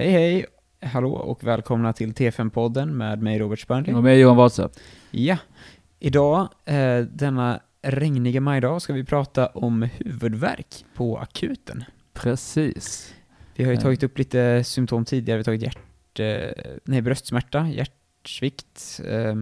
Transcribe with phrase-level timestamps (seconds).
[0.00, 0.46] Hej hej,
[0.82, 3.92] hallå och välkomna till T5-podden med mig Robert Spörnli.
[3.92, 4.68] Och med Johan Wahlsö.
[5.10, 5.36] Ja,
[5.98, 11.84] idag, eh, denna regniga majdag, ska vi prata om huvudvärk på akuten.
[12.12, 13.14] Precis.
[13.56, 13.82] Vi har ju Eh.
[13.82, 19.36] tagit upp lite symptom tidigare, vi har tagit hjärt, eh, nej, bröstsmärta, hjärtsvikt, eh,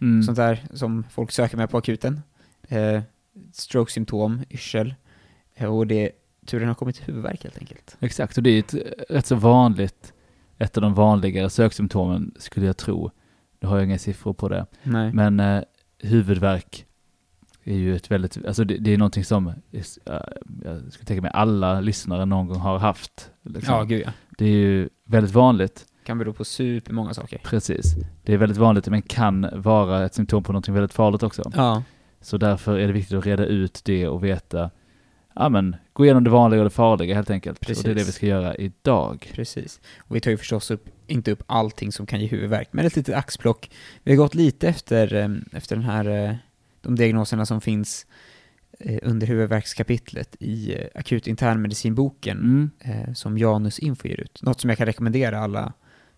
[0.00, 0.22] Mm.
[0.22, 2.20] sånt där som folk söker med på akuten.
[2.68, 3.02] Eh,
[3.52, 4.94] stroke-symptom, yrsel,
[5.68, 6.10] och det,
[6.46, 7.96] turen har kommit till huvudvärk helt enkelt.
[8.00, 8.74] Exakt, och det är ett
[9.08, 10.12] rätt så vanligt,
[10.58, 13.10] ett av de vanligare söksymptomen skulle jag tro.
[13.60, 14.66] Nu har jag inga siffror på det.
[14.82, 15.12] Nej.
[15.12, 15.62] Men eh,
[15.98, 16.86] huvudvärk
[17.64, 19.54] är ju ett väldigt, alltså det, det är någonting som, eh,
[20.64, 23.30] jag skulle tänka mig alla lyssnare någon gång har haft.
[23.42, 23.74] liksom.
[23.74, 24.12] ja, gud ja.
[24.38, 27.40] Det är ju väldigt vanligt, Kan bero på supermånga saker.
[27.44, 27.94] precis.
[28.22, 31.50] Det är väldigt vanligt men kan vara ett symptom på någonting väldigt farligt också.
[31.54, 31.82] Ja,
[32.20, 34.70] Så därför är det viktigt att reda ut det och veta,
[35.34, 37.58] ja men, gå igenom det vanliga och det farliga helt enkelt.
[37.58, 38.08] Och det är det Precis.
[38.08, 39.30] vi ska göra idag.
[39.34, 39.80] precis.
[39.98, 42.96] Och vi tar ju förstås upp, inte upp allting som kan ge huvudvärk, men ett
[42.96, 43.70] litet axplock.
[44.02, 46.34] Vi har gått lite efter, eh, efter den här, eh,
[46.80, 48.06] de diagnoserna som finns
[48.78, 53.14] eh, under huvudvärkskapitlet i eh, akut internmedicinboken Mm.
[53.14, 54.42] som Janus Info ger ut.
[54.42, 55.72] Något som jag kan rekommendera alla,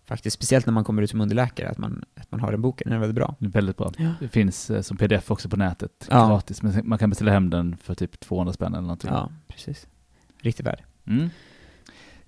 [0.05, 2.85] faktiskt, speciellt när man kommer ut som underläkare, att man, att man har den boken.
[2.89, 3.35] Den är väldigt bra.
[3.39, 3.91] Väldigt bra.
[3.97, 4.11] Ja.
[4.19, 6.27] Det finns eh, som pdf också på nätet, Ja.
[6.27, 6.61] gratis.
[6.61, 9.09] Men man kan beställa hem den för typ 200 spänn eller någonting.
[9.13, 9.87] Ja, precis.
[10.41, 10.83] Riktigt värd.
[11.07, 11.29] Mm.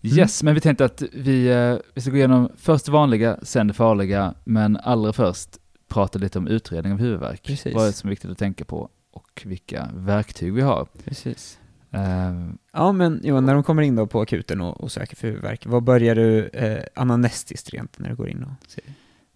[0.02, 3.68] Yes, men vi tänkte att vi, eh, vi ska gå igenom först det vanliga, sen
[3.68, 5.50] det farliga, men allra först
[5.88, 7.44] prata lite om utredning av huvudvärk.
[7.44, 7.76] Precis.
[7.76, 10.88] Vad är det som är viktigt att tänka på och vilka verktyg vi har.
[11.06, 11.60] Precis.
[11.92, 15.28] Eh, Ja, men Johan, när de kommer in då på akuten och, och söker för
[15.28, 18.84] huvudvärk, vad börjar du eh, anamnestiskt rent när du går in och ser?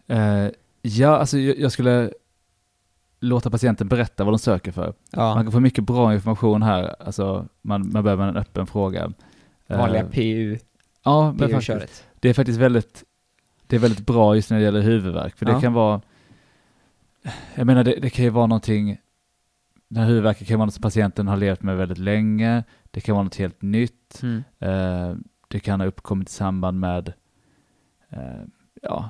[0.07, 0.49] eh,
[0.81, 2.11] ja, alltså jag, jag skulle
[3.19, 4.85] låta patienten berätta vad de söker för.
[4.85, 9.13] Man Ja, kan få mycket bra information här, alltså man, man med en öppen fråga.
[9.67, 10.57] Eh, vanliga PU,
[11.03, 13.03] Ja, men faktiskt, det är faktiskt väldigt,
[13.67, 15.53] det är väldigt bra just när det gäller huvudvärk, för Ja.
[15.55, 16.01] det kan vara,
[17.55, 18.97] jag menar det, det kan ju vara någonting,
[19.91, 23.15] den här huvudvärken kan vara något som patienten har levt med väldigt länge, det kan
[23.15, 24.43] vara något helt nytt, Mm.
[24.59, 25.15] eh,
[25.47, 27.13] det kan ha uppkommit i samband med,
[28.09, 28.41] eh,
[28.81, 29.09] ja,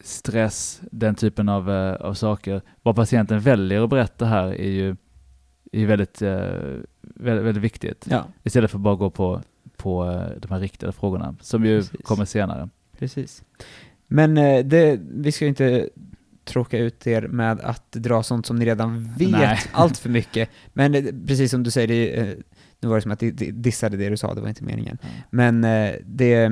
[0.00, 2.62] stress, den typen av, eh, av saker.
[2.82, 4.96] Vad patienten väljer att berätta här är ju
[5.72, 6.38] är väldigt, eh,
[7.00, 8.06] väldigt, väldigt viktigt.
[8.10, 9.40] Ja, Istället för att bara gå på,
[9.76, 12.00] på eh, de här riktade frågorna, som ju Precis.
[12.04, 12.68] kommer senare.
[12.98, 13.44] precis.
[14.06, 15.88] Men eh, det, vi ska inte
[16.44, 19.58] tråka ut er med att dra sånt som ni redan vet Nej.
[19.72, 20.48] allt för mycket.
[20.72, 22.34] Men eh, precis som du säger, det, eh,
[22.80, 24.98] nu var det som att det dissade det du sa, det var inte meningen.
[25.30, 26.50] Men eh, det,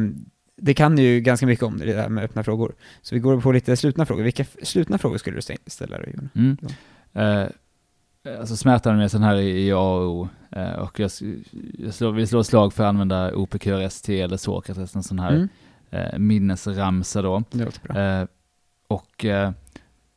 [0.57, 2.75] det kan ju ganska mycket om det där med öppna frågor.
[3.03, 4.23] Så vi går på lite slutna frågor.
[4.23, 6.31] Vilka slutna frågor skulle du stä- ställa då, Jonas?
[6.35, 6.57] Mm.
[7.15, 7.49] Eh,
[8.41, 11.11] alltså smärtanalysen här i A och O, eh, och jag,
[11.79, 15.33] jag slår, vill slå ett slag för att använda OPQRST eller Sokrates, en sån här
[15.33, 15.49] Mm.
[15.91, 17.43] eh, minnesramsa då.
[17.51, 18.27] Det låter bra.
[18.89, 19.25] Och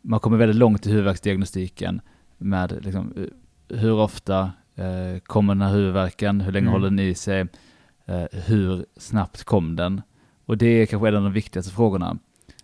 [0.02, 2.02] man kommer väldigt långt i huvudvärksdiagnostiken
[2.38, 6.74] med liksom, eh, hur ofta eh, kommer den här huvudvärken, hur länge Mm.
[6.74, 7.48] håller den i sig,
[8.06, 10.02] eh, hur snabbt kom den?
[10.46, 12.18] Och det är kanske en av de viktigaste frågorna.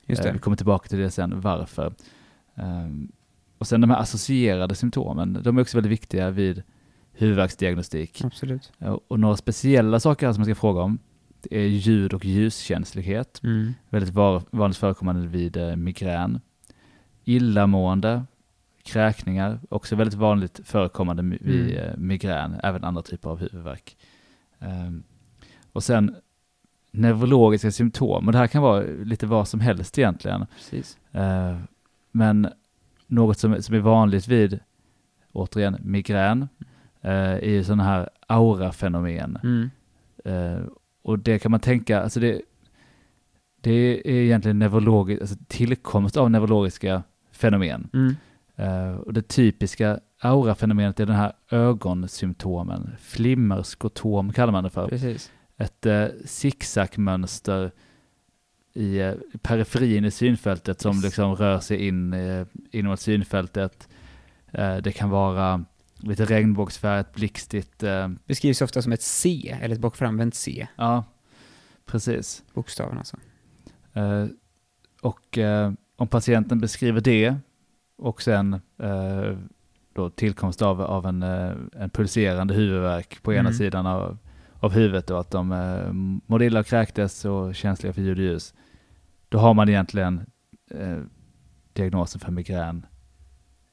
[0.05, 1.93] Just Eh, Vi kommer tillbaka till det sen, varför.
[2.55, 3.11] Ehm,
[3.57, 6.63] och sen de här associerade symptomen, de är också väldigt viktiga vid
[7.13, 8.21] huvudvärksdiagnostik.
[8.23, 8.71] Absolut.
[8.79, 10.99] Eh, Och några speciella saker som man ska fråga om,
[11.41, 13.73] det är ljud och ljuskänslighet, Mm.
[13.89, 16.39] väldigt var, vanligt förekommande vid eh, migrän.
[17.27, 18.23] Illamående,
[18.83, 21.77] kräkningar, också väldigt vanligt förekommande vid Mm.
[21.77, 23.97] eh, migrän, även andra typer av huvudvärk.
[24.59, 25.03] Ehm,
[25.73, 26.15] och sen
[26.91, 30.45] neurologiska symptom, och det här kan vara lite vad som helst egentligen.
[31.11, 31.57] Eh,
[32.11, 32.47] men
[33.07, 34.59] något som, som är vanligt vid,
[35.31, 36.47] återigen, migrän,
[37.01, 39.37] eh, är ju sådana här aurafenomen.
[39.43, 39.69] Mm.
[40.25, 40.61] Eh,
[41.01, 42.41] och det kan man tänka, alltså det,
[43.61, 43.71] det
[44.09, 47.03] är egentligen neurologiskt, alltså tillkomst av neurologiska
[47.37, 47.89] fenomen.
[47.93, 48.15] Mm.
[48.55, 54.87] Eh, och det typiska aurafenomenet är den här ögonsymptomen, flimmerskotom kallar man det för.
[54.87, 55.31] Precis.
[55.57, 57.71] Ett eh, zigzagmönster
[58.73, 61.03] i eh, periferin i synfältet som Yes.
[61.03, 63.87] liksom rör sig in eh, inom synfältet.
[64.51, 65.65] Eh, det kan vara
[65.99, 67.83] lite regnbågsfärgat, blixtigt.
[67.83, 70.67] Eh, Beskrivs ofta som ett C, eller ett bakframvänt C.
[70.75, 71.03] ja,
[71.85, 72.43] precis.
[72.53, 73.17] Bokstaven alltså.
[75.01, 75.37] Och
[75.97, 77.35] om patienten beskriver det
[77.97, 79.37] och sen eh,
[79.93, 83.53] då tillkomst av, av en, eh, en pulserande huvudvärk på ena Mm.
[83.53, 84.17] sidan av,
[84.59, 85.91] av huvudet och att de eh,
[86.27, 88.53] mådde illa och kräktes och känsliga för ljud och ljus.
[89.29, 90.25] Då har man egentligen
[90.71, 90.99] eh,
[91.73, 92.85] diagnosen för migrän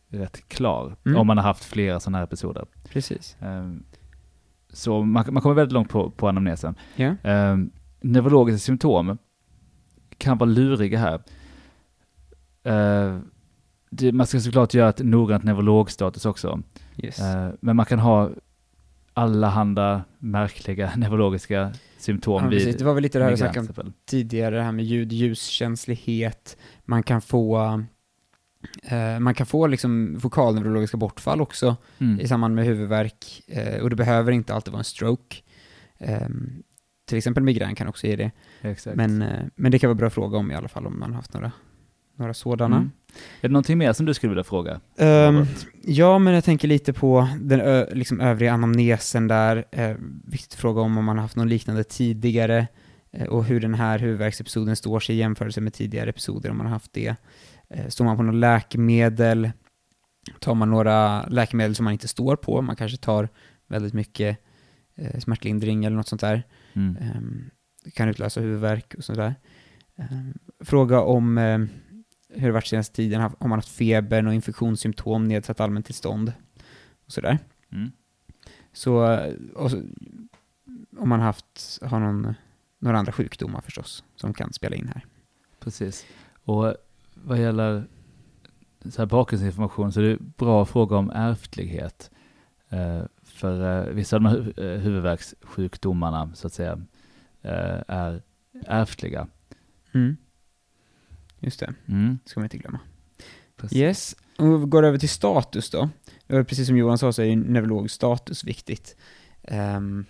[0.08, 0.96] rätt klar.
[1.06, 1.18] Mm.
[1.18, 2.64] Om man har haft flera sådana här episoder.
[2.88, 3.36] Precis.
[3.40, 3.70] Eh,
[4.68, 6.74] så man, man kommer väldigt långt på, på anamnesen.
[7.22, 9.18] Ehm, neurologiska symptom
[10.18, 11.20] kan vara luriga här.
[12.64, 13.18] Eh,
[13.90, 16.62] det, man ska såklart göra ett noggrant neurologstatus också.
[16.96, 17.20] Yes.
[17.20, 18.30] Eh, men man kan ha
[19.14, 23.92] allahanda märkliga neurologiska symptom Ja, vid Det var väl lite det här migrän snackade om
[24.06, 27.82] tidigare, det här med ljud, ljuskänslighet, man kan få
[28.82, 32.20] eh, man kan få liksom vokalneurologiska bortfall också Mm.
[32.20, 35.36] i samband med huvudvärk eh, och det behöver inte alltid vara en stroke.
[35.98, 36.62] Ehm,
[37.06, 38.30] till exempel migrän kan också ge det.
[38.62, 38.96] Exakt.
[38.96, 41.10] Men, eh, men det kan vara bra att fråga om i alla fall om man
[41.10, 41.52] har haft några,
[42.16, 42.76] några sådana.
[42.76, 42.90] Mm.
[43.40, 44.80] Är det någonting mer som du skulle vilja fråga?
[45.38, 45.66] Robert?
[45.82, 49.64] ja, men jag tänker lite på den ö, liksom övriga anamnesen där.
[49.70, 52.66] Eh, viktigt fråga om om man har haft någon liknande tidigare
[53.12, 56.66] eh, och hur den här huvudvärksepisoden står sig i jämförelse med tidigare episoder om man
[56.66, 57.16] har haft det.
[57.70, 59.50] Eh, står man på något läkemedel?
[60.40, 62.62] Tar man några läkemedel som man inte står på?
[62.62, 63.28] Man kanske tar
[63.68, 64.38] väldigt mycket
[64.96, 66.42] eh, smärtlindring eller något sånt där.
[66.72, 67.50] Mm.
[67.84, 69.34] Det kan utlösa huvudvärk och sådär.
[69.96, 71.58] Ehm, fråga om eh,
[72.34, 76.32] hur det varit senaste tiden, har man haft feber, och infektionssymptom, nedsatt allmäntillstånd
[77.06, 77.38] och sådär.
[77.72, 77.90] Mm.
[78.72, 79.18] Så,
[79.54, 79.82] och så,
[80.98, 82.34] om man haft, har någon,
[82.78, 85.06] några andra sjukdomar förstås, som kan spela in här.
[85.60, 86.06] Precis.
[86.44, 86.74] Och
[87.14, 87.84] vad gäller
[88.90, 92.10] så här bakgrundsinformation så är det bra att fråga om ärftlighet.
[92.68, 96.80] Eh, för eh, vissa av de här eh, huvudvärkssjukdomarna så att säga
[97.86, 98.22] är
[98.66, 99.26] ärftliga.
[99.92, 100.16] Mm.
[101.44, 102.18] Just det, Mm.
[102.24, 102.80] ska man inte glömma.
[103.56, 103.78] Precis.
[103.78, 105.88] Yes, och vi går över till status då.
[106.28, 108.96] Precis som Johan sa så är ju neurologisk status viktigt.
[109.42, 110.04] Ehm,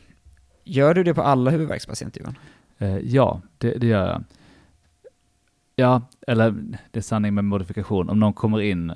[0.65, 2.39] gör du det på alla huvudvärkspatienter Johan?
[2.79, 4.25] Eh, ja, det, det gör jag.
[5.77, 6.55] Ja, eller
[6.91, 8.09] det är sanning med modifikation.
[8.11, 8.91] Om någon kommer in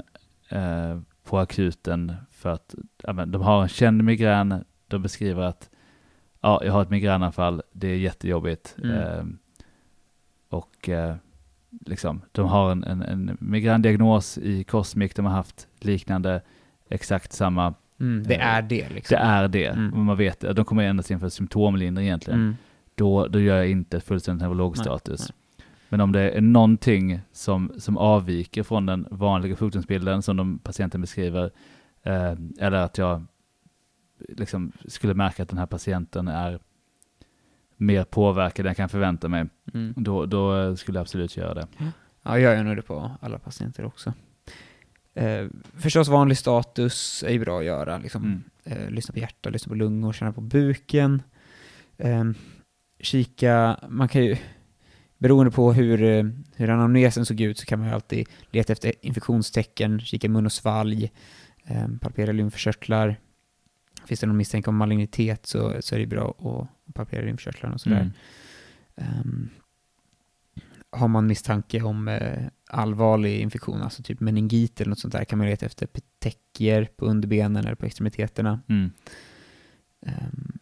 [0.48, 5.70] eh, på akuten för att ja, men, de har en känd migrän, de beskriver att
[6.40, 8.76] ja, jag har ett migränanfall, det är jättejobbigt.
[8.82, 8.96] Mm.
[8.96, 9.24] Eh,
[10.48, 11.16] och eh,
[11.86, 16.40] liksom, de har en, en, en migrändiagnos i Cosmic, de har haft liknande,
[16.88, 17.74] exakt samma.
[18.00, 19.14] Mm, det Eh, är det liksom.
[19.14, 20.04] Det är det, Mm.
[20.04, 20.40] man vet.
[20.40, 22.56] De kommer endast in för symptomlindring egentligen Mm.
[22.94, 25.32] då, då gör jag inte fullständigt neurologstatus.
[25.88, 31.00] Men om det är någonting som, som avviker från den vanliga sjukdomsbilden som de patienten
[31.00, 31.50] beskriver,
[32.02, 33.24] eh, eller att jag
[34.28, 36.58] liksom skulle märka att den här patienten är
[37.80, 39.94] mer påverkad än jag kan förvänta mig, Mm.
[39.96, 41.66] då, då skulle jag absolut göra det.
[42.22, 44.12] Ja, jag gör nog det på alla patienter också.
[45.14, 45.46] Eh,
[45.76, 47.98] förstås vanlig status är ju bra att göra.
[47.98, 48.24] Liksom.
[48.24, 48.42] Mm.
[48.64, 51.22] Eh, lyssna på hjärta, lyssna på lungor, känna på buken.
[51.96, 52.24] Eh,
[53.00, 54.36] kika, man kan ju,
[55.18, 56.24] beroende på hur, eh,
[56.56, 60.52] hur anamnesen såg ut så kan man ju alltid leta efter infektionstecken, kika mun och
[60.52, 61.12] svalg,
[61.64, 63.16] eh, palpera lymfkörtlar.
[64.06, 67.80] Finns det någon misstanke om malignitet så, så är det bra att palpera lymfkörtlarna och
[67.80, 68.00] sådär.
[68.00, 68.12] Mm.
[68.96, 69.50] Ehm,
[70.90, 75.38] har man misstanke om eh, allvarlig infektion, alltså typ meningit eller något sånt där, kan
[75.38, 78.60] man leta efter petekier på underbenen eller på extremiteterna.
[78.68, 78.90] Mm.
[80.06, 80.58] Ehm,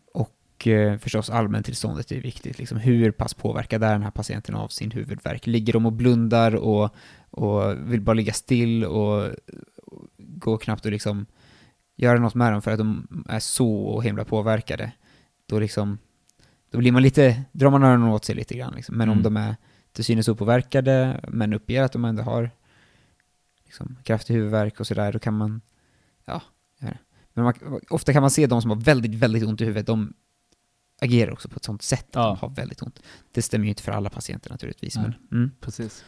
[0.57, 2.59] och eh, förstås allmäntillståndet är viktigt.
[2.59, 5.47] Liksom, hur pass påverkad är den här patienten av sin huvudvärk?
[5.47, 6.95] Ligger de och blundar och,
[7.31, 9.25] och vill bara ligga still och,
[9.83, 11.27] och går knappt att liksom
[11.97, 14.93] göra något med dem för att de är så himla påverkade?
[15.47, 15.99] Då liksom,
[16.71, 18.97] då blir man lite, drar man öronen åt sig lite grann liksom.
[18.97, 19.23] Men om Mm.
[19.23, 19.57] de är
[19.93, 22.51] till synes opåverkade, men uppger att de ändå har
[23.65, 25.61] liksom, kraftig huvudvärk och sådär, då kan man,
[26.25, 26.43] ja.
[27.35, 27.55] Men man,
[27.91, 30.15] ofta kan man se de som har väldigt, väldigt ont i huvudet, de
[31.01, 32.29] agerar också på ett sånt sätt att Ja.
[32.29, 33.03] de har väldigt ont.
[33.33, 35.05] Det stämmer ju inte för alla patienter naturligtvis, Nej.
[35.05, 35.51] men mm.
[35.61, 36.05] Precis.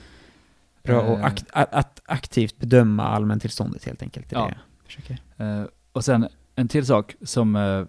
[0.82, 1.12] bra Eh.
[1.12, 4.32] att akt, att, aktivt bedöma allmäntillståndet helt enkelt.
[4.32, 4.50] Ja.
[4.86, 5.18] försöker.
[5.36, 7.84] Eh, och sen en till sak som eh,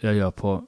[0.00, 0.66] jag gör på,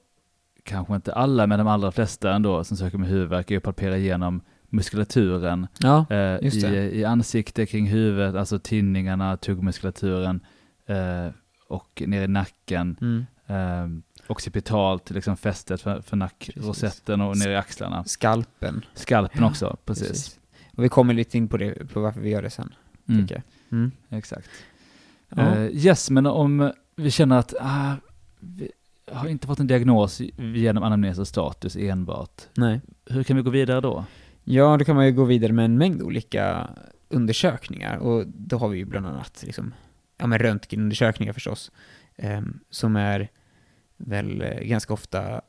[0.67, 3.97] kanske inte alla, men de allra flesta ändå som söker med huvudvärk, är att palpera
[3.97, 10.39] igenom muskulaturen Ja, eh, i, i ansiktet, kring huvudet, alltså tinningarna, tuggmuskulaturen
[10.85, 11.27] eh,
[11.67, 13.25] och ner i nacken, mm.
[13.47, 18.03] eh, occipitalt, liksom fästet för, för nackrosetten och ner i axlarna.
[18.03, 18.85] Skalpen.
[18.93, 20.39] Skalpen Ja, också, precis.
[20.77, 22.73] Och vi kommer lite in på det, på varför vi gör det sen,
[23.09, 23.27] Mm.
[23.71, 23.91] Mm.
[24.09, 24.49] exakt.
[25.29, 25.55] Ja.
[25.55, 27.93] Eh, yes, men om vi känner att ah,
[28.39, 28.71] vi
[29.11, 32.81] har inte fått en diagnos genom anamnes status enbart, Nej.
[33.05, 34.05] hur kan vi gå vidare då?
[34.43, 36.69] Ja, då kan man ju gå vidare med en mängd olika
[37.09, 39.73] undersökningar och då har vi ju bland annat liksom,
[40.17, 41.71] ja men röntgenundersökningar förstås,
[42.15, 43.29] ehm, som är
[43.97, 45.39] väl eh, ganska ofta eh,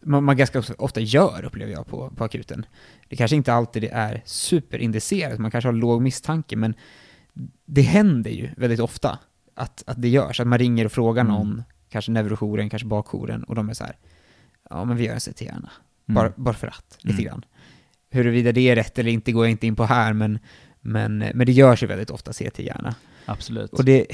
[0.00, 2.66] man, man ganska ofta gör, upplever jag, på, på akuten.
[3.08, 6.74] Det kanske inte alltid är superindicerat, man kanske har låg misstanke, men
[7.64, 9.18] det händer ju väldigt ofta
[9.54, 11.62] att, att det görs, att man ringer och frågar Mm.
[11.90, 13.96] Kanske neurojouren, kanske bakjouren, och de är så här,
[14.70, 15.70] ja men vi gör en CT-hjärna.
[16.06, 17.24] bara, bara för att, lite Mm.
[17.24, 17.44] grann.
[18.10, 20.38] Huruvida det är rätt eller inte går jag inte in på här, men,
[20.80, 22.94] men, men det görs ju väldigt ofta CT-hjärna.
[23.24, 23.72] Absolut.
[23.72, 24.06] Och det,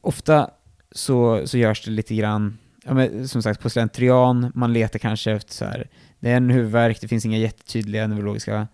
[0.00, 0.50] ofta
[0.92, 5.32] så, så görs det lite grann, ja, men, som sagt på slentrian, man letar kanske
[5.32, 5.88] efter så här,
[6.20, 8.68] det är en huvudvärk, det finns inga jättetydliga neurologiska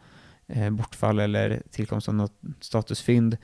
[0.46, 3.36] eh, bortfall eller tillkomst av något statusfynd.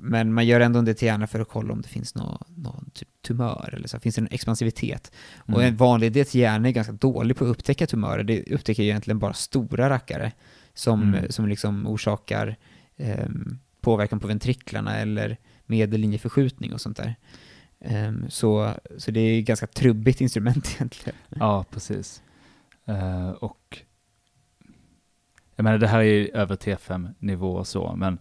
[0.00, 3.08] Men man gör ändå en DT-hjärna för att kolla om det finns någon, någon typ
[3.22, 5.12] tumör eller så, finns det en expansivitet.
[5.36, 5.66] Och Mm.
[5.68, 9.90] en vanlig DT-hjärna är ganska dålig på att upptäcka tumörer, det upptäcker egentligen bara stora
[9.90, 10.32] rackare
[10.74, 11.32] som, Mm.
[11.32, 12.56] som liksom orsakar
[12.96, 15.36] ehm, påverkan på ventriklarna eller
[15.66, 17.14] medellinjeförskjutning och sånt där.
[17.80, 21.18] Ehm, så, så det är ett ganska trubbigt instrument egentligen.
[21.28, 22.22] Ja, precis.
[22.86, 23.78] Eh, och
[25.56, 28.18] jag menar, det här är ju över T5-nivå och så, men eh,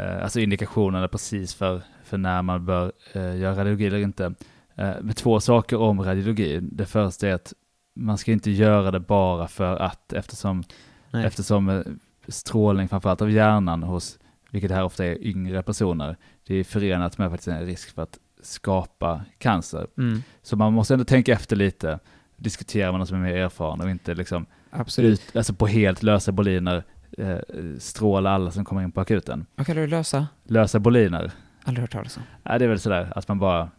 [0.00, 4.34] alltså indikationerna precis för, för när man bör eh, göra radiologi eller inte.
[4.74, 6.60] Eh, med två saker om radiologi.
[6.62, 7.52] Det första är att
[7.94, 10.64] man ska inte göra det bara för att, eftersom,
[11.10, 11.26] Nej.
[11.26, 11.82] eftersom eh,
[12.28, 14.18] strålning framförallt av hjärnan hos,
[14.50, 18.18] vilket här ofta är yngre personer, det är förenat med faktiskt en risk för att
[18.42, 19.86] skapa cancer.
[19.98, 21.98] Mm, Så man måste ändå tänka efter lite,
[22.36, 25.20] diskutera med någon som är mer erfaren och inte liksom absolut.
[25.28, 26.84] ut, alltså på helt lösa boliner
[27.18, 27.38] eh,
[27.78, 29.46] stråla alla som kommer in på akuten.
[29.54, 30.26] Vad kallar du lösa?
[30.44, 31.32] Lösa boliner,
[31.64, 32.22] Aldrig hört talas om.
[32.42, 33.70] ja, det är väl sådär att man bara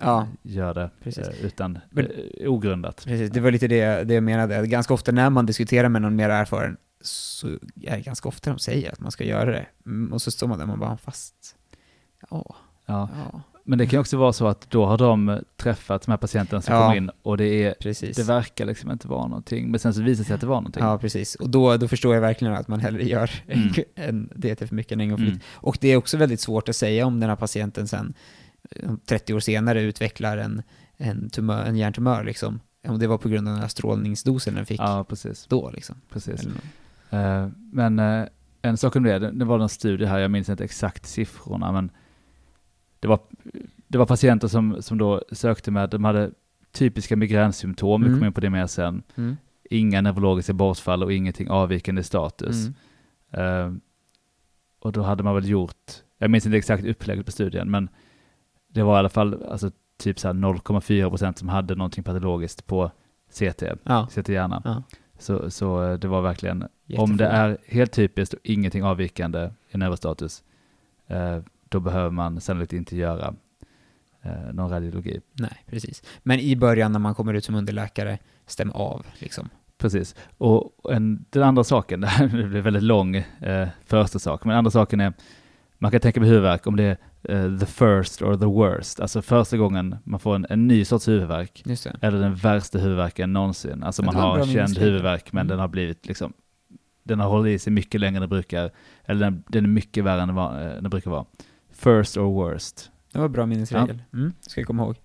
[0.00, 1.28] Ja, gör det Precis.
[1.28, 2.06] eh, utan Men-
[2.40, 3.04] eh, ogrundat.
[3.04, 3.30] precis.
[3.30, 4.66] Det var lite det, det jag menade.
[4.66, 8.58] Ganska ofta när man diskuterar med någon mer erfaren så är det ganska ofta de
[8.58, 9.66] säger att man ska göra det.
[9.86, 11.34] Mm, och så står man där och man bara, fast...
[12.30, 13.08] Ja, Ja.
[13.32, 16.18] ja, Men det kan också vara så att då har de eh, träffat de här
[16.18, 16.80] patienterna som Ja.
[16.82, 18.16] kommer in och det, är, precis.
[18.16, 20.54] det verkar liksom inte vara någonting, men sen så visar det sig att det var
[20.56, 20.82] någonting.
[20.82, 21.34] Ja, precis.
[21.34, 23.68] Och då, då förstår jag verkligen att man hellre gör Mm.
[23.94, 25.34] en DT för mycket än en gång för Mm.
[25.34, 25.46] lite.
[25.54, 28.14] Och det är också väldigt svårt att säga om den här patienten sen
[28.70, 30.62] eh, 30 år senare utvecklar en,
[30.96, 32.60] en, tumör, en hjärntumör liksom.
[32.88, 35.46] Om det var på grund av den här strålningsdosen den fick Ja, precis.
[35.48, 35.96] då liksom.
[36.12, 36.46] precis.
[37.10, 38.24] Eh, men eh,
[38.62, 41.72] en sak om det, det, det var en studie här, jag minns inte exakt siffrorna,
[41.72, 41.90] men
[43.00, 43.18] det var,
[43.88, 46.30] det var patienter som, som då sökte med, de hade
[46.72, 48.18] typiska migränsymptom, vi Mm.
[48.18, 49.36] kommer in på det mer sen, Mm.
[49.70, 52.66] inga neurologiska bortfall och ingenting avvikande status.
[53.32, 53.66] Mm.
[53.66, 53.72] Eh,
[54.80, 57.88] och då hade man väl gjort, jag minns inte exakt upplägget på studien, men
[58.68, 62.66] det var i alla fall alltså, typ så här 0,4 procent som hade någonting patologiskt
[62.66, 62.90] på
[63.30, 64.08] CT, Ja.
[64.10, 64.62] CT-hjärna.
[64.64, 64.82] ja.
[65.18, 67.12] Så, så eh, det var verkligen om Jättefå.
[67.12, 70.44] det är helt typiskt och ingenting avvikande i neurostatus,
[71.06, 73.34] eh, då behöver man sannolikt inte göra
[74.22, 75.20] eh, någon radiologi.
[75.32, 76.02] Nej, precis.
[76.22, 79.48] Men i början när man kommer ut som underläkare, stäm av liksom.
[79.78, 80.14] Precis.
[80.38, 84.70] Och en, den andra saken, det här blir väldigt lång eh, första sak, men andra
[84.70, 85.12] saken är,
[85.78, 86.84] man kan tänka på huvudvärk om det
[87.22, 90.84] är eh, the first or the worst, alltså första gången man får en, en ny
[90.84, 91.62] sorts huvudvärk,
[92.00, 93.82] eller den värsta huvudvärken någonsin.
[93.82, 95.48] Alltså man en har bra känd huvudvärk men Mm.
[95.48, 96.32] den har blivit liksom,
[97.02, 98.70] den har hållit i sig mycket längre än den brukar,
[99.04, 101.24] eller den, den är mycket värre än den, var, eh, den brukar vara.
[101.78, 102.90] First or worst.
[103.12, 104.02] Det var bra minnesregel.
[104.12, 104.96] Mm, ska jag komma ihåg.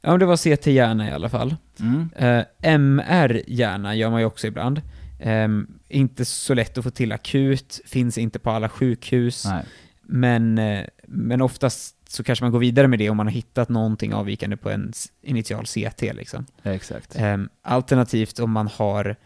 [0.00, 1.56] Ja, men det var CT-hjärna i alla fall.
[1.80, 2.10] Mm.
[2.16, 4.82] Eh, MR-hjärna gör man ju också ibland.
[5.20, 9.44] Ehm, inte så lätt att få till akut, finns inte på alla sjukhus.
[9.44, 9.64] Nej.
[10.02, 13.68] Men, eh, men oftast så kanske man går vidare med det om man har hittat
[13.68, 16.02] någonting avvikande på en initial CT.
[16.12, 16.46] Liksom.
[16.62, 17.16] Exakt.
[17.16, 19.16] Ehm, alternativt om man har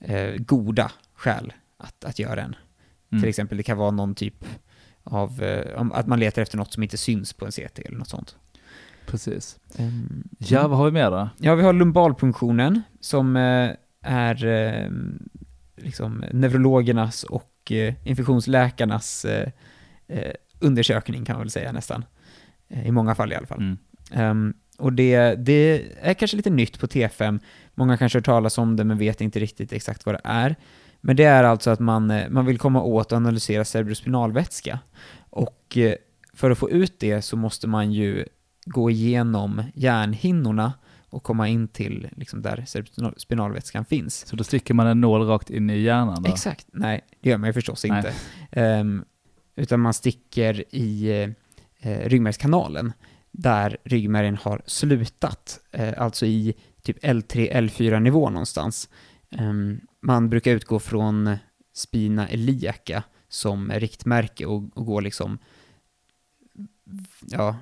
[0.00, 2.56] eh, goda skäl att, att göra en.
[3.12, 3.22] Mm.
[3.22, 4.44] Till exempel det kan vara någon typ
[5.04, 8.08] av, eh, att man letar efter något som inte syns på en CT eller något
[8.08, 8.36] sånt.
[9.06, 9.58] Precis.
[9.76, 11.28] Ehm, Ja, vad har vi mer då?
[11.38, 13.70] Ja, vi har lumbalpunktionen som eh,
[14.02, 14.90] är eh,
[15.76, 19.26] liksom neurologernas och eh, infektionsläkarnas
[20.58, 22.04] undersökning kan man väl säga nästan.
[22.68, 23.58] I många fall i alla fall.
[23.58, 23.78] Mm.
[24.12, 27.40] Ehm, och det, det är kanske lite nytt på T5.
[27.74, 30.56] Många kanske har hört talas om det men vet inte riktigt exakt vad det är.
[31.04, 34.78] Men det är alltså att man, eh, man vill komma åt och analysera cerebrospinalvätska.
[35.30, 35.94] Och eh,
[36.34, 38.24] för att få ut det så måste man ju
[38.64, 40.72] gå igenom hjärnhinnorna
[41.10, 44.26] och komma in till liksom där cerebrospinalvätskan finns.
[44.26, 46.30] Så då sticker man en nål rakt in i hjärnan då?
[46.30, 46.66] Exakt.
[46.72, 47.96] Nej, det gör man ju förstås Nej.
[47.96, 48.14] inte.
[48.50, 49.04] Ehm,
[49.56, 51.10] utan man sticker i
[51.80, 52.92] eh, ryggmärgskanalen
[53.30, 58.88] där ryggmärgen har slutat, eh, alltså i typ L3, L4 nivå någonstans.
[59.30, 61.36] Ehm, man brukar utgå från
[61.72, 65.38] spina iliaca som riktmärke och, och gå liksom
[67.26, 67.56] ja,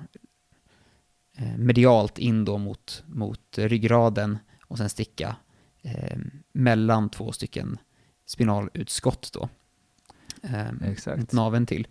[1.37, 5.35] eh, medialt in då mot, mot ryggraden och sen sticka
[5.81, 6.17] eh,
[6.51, 7.77] mellan två stycken
[8.25, 9.49] spinalutskott då.
[10.43, 11.31] Eh, Exakt.
[11.31, 11.87] naven till.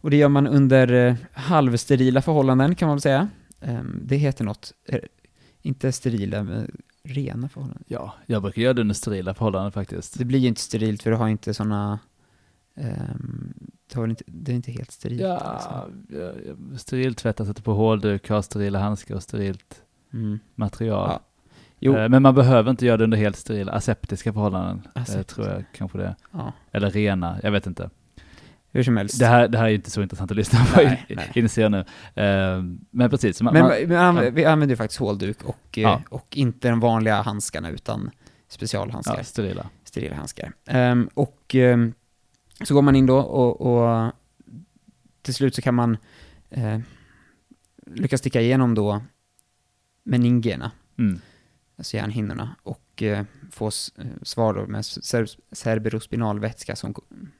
[0.00, 3.28] Och det gör man under eh, halvsterila förhållanden kan man väl säga.
[3.60, 4.72] Eh, det heter något.
[5.62, 6.70] Eh, inte sterila, men
[7.04, 7.84] rena förhållanden.
[7.86, 10.18] Ja, jag brukar göra det under sterila förhållanden faktiskt.
[10.18, 11.98] Det blir ju inte sterilt för du har inte sådana,
[12.74, 13.54] um,
[13.92, 15.20] det, har inte, det är inte helt sterilt.
[15.20, 16.06] Ja, liksom.
[16.20, 16.32] ja,
[16.72, 19.82] ja, sterilt tvätta, sätta på hårdduk, ha sterila handskar och sterilt
[20.14, 20.38] Mm.
[20.54, 21.08] material.
[21.12, 21.20] Ja.
[21.80, 24.82] Jo, Eh, Men man behöver inte göra det under helt sterila, aseptiska förhållanden.
[24.94, 25.34] eh, Aseptiska.
[25.42, 26.16] tror jag kanske det.
[26.30, 26.52] ja.
[26.72, 27.90] Eller rena, jag vet inte.
[28.72, 29.18] Hur som helst.
[29.18, 31.30] Det här, det här är inte så intressant att lyssna på, Nej, in- nej.
[31.34, 31.78] inser jag nu.
[32.14, 34.30] Eh, Men precis, man, Men man, ja.
[34.30, 36.02] vi använder ju faktiskt hålduk och, eh, Ja.
[36.08, 38.10] och inte de vanliga handskarna utan
[38.48, 39.66] specialhandskar, ja, sterila.
[39.84, 40.52] sterila handskar.
[40.66, 41.92] Ehm, och ehm,
[42.64, 44.12] så går man in då och, och
[45.22, 45.96] till slut så kan man
[46.50, 46.78] eh,
[47.86, 49.02] lyckas sticka igenom då
[50.04, 51.20] meningierna, Mm.
[51.78, 56.94] alltså hjärnhinnorna, och eh, få eh, svar med cer- cerebrospinal vätska som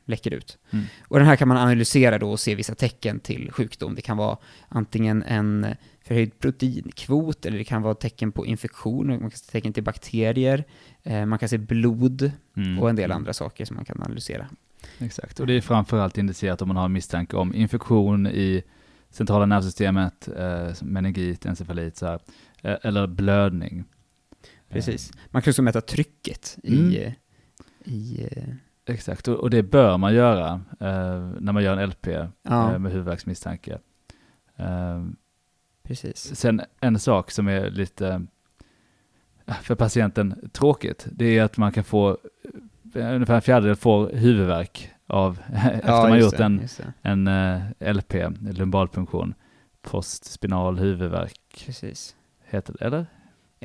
[0.04, 0.58] läcker ut.
[0.70, 0.84] Mm.
[1.08, 3.94] Och den här kan man analysera då och se vissa tecken till sjukdom.
[3.94, 4.36] Det kan vara
[4.68, 5.66] antingen en
[6.04, 10.64] förhöjd proteinkvot, eller det kan vara tecken på infektion, man kan se tecken till bakterier,
[11.02, 12.78] eh, man kan se blod Mm.
[12.78, 14.46] och en del andra saker som man kan analysera.
[14.98, 18.62] Exakt, och det är framförallt indicerat om man har misstanke om infektion i
[19.10, 22.20] centrala nervsystemet, eh, meningit, encefalit, så här,
[22.62, 23.84] eller blödning.
[24.72, 25.12] Precis.
[25.30, 26.90] Man kan också mäta trycket Mm.
[26.90, 27.12] i, eh,
[27.84, 28.42] i eh,
[28.84, 32.06] Eh, exakt, och, och det bör man göra eh, när man gör en LP
[32.42, 33.78] ja, eh, med huvudvärksmisstanke.
[34.56, 35.04] Eh,
[35.82, 36.36] precis.
[36.36, 38.26] sen en sak som är lite
[39.46, 42.10] eh, för patienten tråkigt, det är att man kan få
[42.94, 46.68] eh, ungefär en fjärdedel får huvudvärk av efter man just gjort en
[47.02, 48.14] en eh, LP,
[48.52, 49.34] lumbalpunktion,
[49.82, 52.16] postspinal huvudvärk, Precis.
[52.44, 53.06] heter det, eller?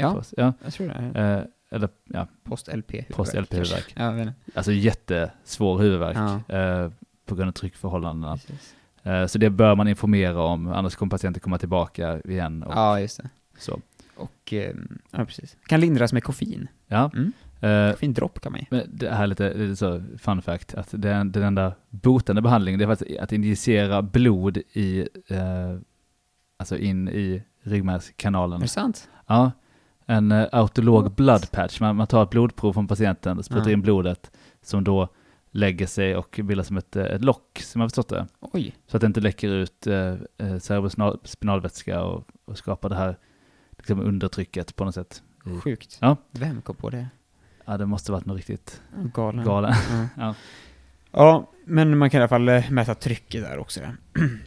[0.01, 0.53] Ja, Post, ja.
[0.63, 1.19] jag tror det.
[1.19, 2.91] Eh, eller ja, Post-LP.
[3.09, 3.93] Post-LP-huvudvärk.
[3.95, 4.25] Ja,
[4.55, 6.55] alltså jättesvår huvudvärk Ja.
[6.55, 6.91] eh,
[7.25, 8.37] på grund av tryckförhållandena.
[8.37, 8.75] Precis.
[9.03, 12.63] Eh, så det bör man informera om, annars kommer patienten komma tillbaka igen.
[12.63, 13.29] Och Ja, just det.
[13.57, 13.79] så.
[14.15, 14.75] Och, eh,
[15.11, 15.57] ja precis.
[15.67, 16.67] Kan lindras med koffein.
[16.87, 17.11] Ja.
[17.13, 17.31] Mm.
[17.61, 21.31] Eh, Koffeindropp kan man men det här är lite, lite så fun fact, att den,
[21.31, 25.77] den enda botande behandlingen det är faktiskt att injicera blod i, eh,
[26.57, 28.57] alltså in i ryggmärgskanalen.
[28.57, 29.09] Är det sant?
[29.27, 29.51] Ja,
[30.09, 31.79] en uh, autolog blood patch.
[31.79, 33.73] Man, man tar ett blodprov från patienten, sprutar Ja.
[33.73, 35.07] in blodet som då
[35.51, 38.27] lägger sig och bildar som ett, eh, ett lock, som jag förstått det.
[38.39, 38.75] Oj.
[38.87, 40.15] Så att det inte läcker ut uh,
[40.59, 43.17] cerebrospinalvätska och, och skapar det här
[43.77, 45.23] liksom, undertrycket på något sätt.
[45.45, 45.97] i- Sjukt.
[46.01, 46.17] Ja.
[46.31, 47.07] Vem kom på det?
[47.65, 48.81] Ja, det måste varit något riktigt
[49.13, 49.45] Galen.
[49.45, 49.73] galen.
[49.91, 50.07] Ja.
[50.23, 50.35] Ja.
[51.11, 53.79] ja, men man kan i alla fall eh, mäta trycket där också.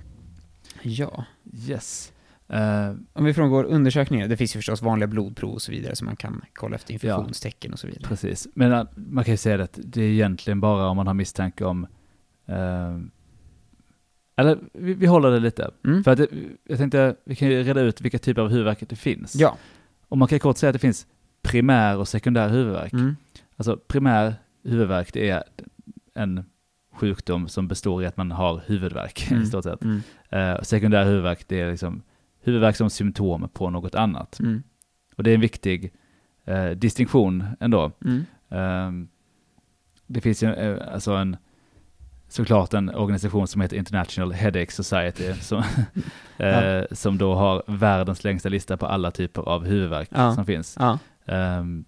[0.83, 1.25] ja.
[1.69, 2.13] Yes.
[2.53, 6.05] Eh, Om vi frångår undersökningar, det finns ju förstås vanliga blodprov och så vidare som
[6.07, 8.05] man kan kolla efter infektionstecken och så vidare.
[8.09, 8.49] precis.
[8.55, 11.65] Men uh, man kan ju säga att det är egentligen bara om man har misstanke
[11.65, 11.87] om
[12.47, 12.99] eh,
[14.37, 15.71] eller vi, vi håller det lite.
[15.85, 16.05] Mm.
[16.05, 16.19] För att
[16.69, 19.35] jag tänkte, vi kan ju reda ut vilka typer av huvudvärk det finns.
[19.37, 19.57] Ja.
[20.09, 21.07] Och man kan kort säga att det finns
[21.43, 22.93] primär och sekundär huvudvärk.
[22.93, 23.17] Mm.
[23.57, 24.35] Alltså primär
[24.65, 25.43] huvudvärk, det är
[26.15, 26.45] en
[26.95, 29.43] sjukdom som består i att man har huvudvärk Mm.
[29.43, 29.85] i stort sett.
[29.85, 30.01] Mm.
[30.31, 32.03] Eh, sekundär huvudvärk, det är liksom
[32.43, 34.41] huvudvärk som symptom på något annat.
[34.41, 34.63] Mm.
[35.17, 35.93] Och det är en viktig
[36.45, 37.93] eh, distinktion ändå.
[38.05, 38.25] Mm.
[38.51, 39.09] Ehm,
[40.07, 41.37] det finns ju eh, alltså en,
[42.29, 45.59] såklart en organisation som heter International Headache Society som,
[46.39, 46.85] eh, Ja.
[46.93, 50.35] som då har världens längsta lista på alla typer av huvudvärk Ja.
[50.35, 50.77] som finns.
[50.81, 50.99] Ja.
[51.27, 51.85] Ehm,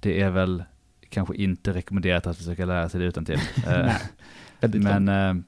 [0.00, 0.64] det är väl
[1.08, 3.38] kanske inte rekommenderat att försöka lära sig det utan till.
[3.66, 3.96] Nej.
[4.60, 5.44] Väldigt men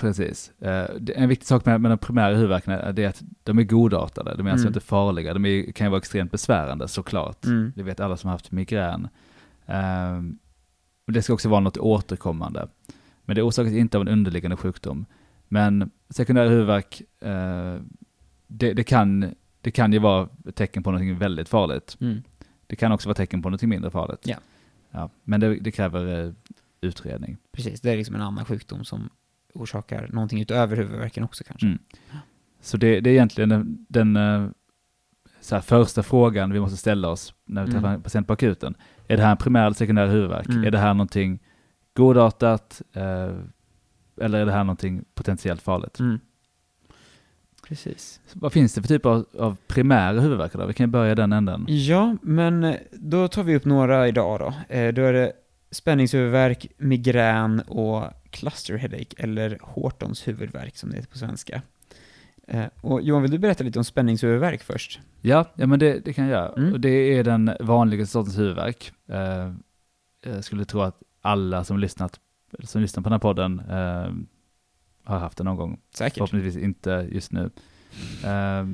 [0.00, 0.52] precis.
[0.60, 0.86] Eh,
[1.16, 4.34] en viktig sak med, med de primära huvudvärken är det är att de är godartade.
[4.36, 4.70] De är alltså Mm.
[4.70, 5.34] inte farliga.
[5.34, 7.44] De är, kan ju vara extremt besvärande såklart.
[7.44, 7.72] Mm.
[7.76, 9.08] Det vet alla som har haft migrän.
[9.66, 10.38] Ehm,
[11.06, 12.68] det ska också vara något återkommande.
[13.24, 15.06] Men det orsakas inte av en underliggande sjukdom.
[15.48, 17.76] Men sekundär huvudvärk, eh,
[18.46, 21.96] det, det, kan, det kan ju vara tecken på något väldigt farligt.
[22.00, 22.22] Mm.
[22.66, 24.20] Det kan också vara tecken på något mindre farligt.
[24.24, 24.36] Ja.
[24.90, 26.32] Ja, men det, det kräver eh,
[26.80, 27.36] utredning.
[27.52, 29.10] Precis, det är liksom en annan sjukdom som
[29.54, 31.66] orsakar någonting utöver huvudvärken också kanske.
[31.66, 31.78] Mm.
[32.60, 34.48] Så det, det är egentligen den, den eh,
[35.50, 37.82] här, första frågan vi måste ställa oss när vi Mm.
[37.82, 38.74] träffar en patient på akuten.
[39.08, 40.48] Är det här en primär eller sekundär huvudvärk?
[40.48, 40.64] Mm.
[40.64, 41.38] Är det här någonting
[41.94, 42.82] godartat?
[42.92, 43.30] Eh,
[44.20, 45.98] eller är det här någonting potentiellt farligt?
[46.00, 46.18] Mm.
[47.68, 48.20] Precis.
[48.26, 50.66] Så vad finns det för typer av, av primära huvudvärkar då?
[50.66, 51.64] Vi kan börja den änden.
[51.68, 54.74] Ja, men då tar vi upp några idag då.
[54.76, 55.32] Eh, Då är det
[55.70, 61.62] spänningshuvudvärk, migrän och cluster headache, eller Hortons huvudvärk som det heter på svenska.
[62.46, 65.00] Eh, Och Johan, vill du berätta lite om spänningshuvudvärk först?
[65.20, 66.52] Ja, ja men det, det kan jag göra.
[66.52, 66.72] Mm.
[66.72, 68.92] Och det är den vanligaste sortens huvudvärk.
[69.08, 69.52] Eh,
[70.34, 72.20] jag skulle tro att alla som lyssnat
[72.64, 74.12] som lyssnar på den här podden eh,
[75.04, 75.80] har haft det någon gång.
[75.94, 76.14] Säkert.
[76.14, 77.50] Förhoppningsvis inte just nu.
[78.24, 78.66] Eh,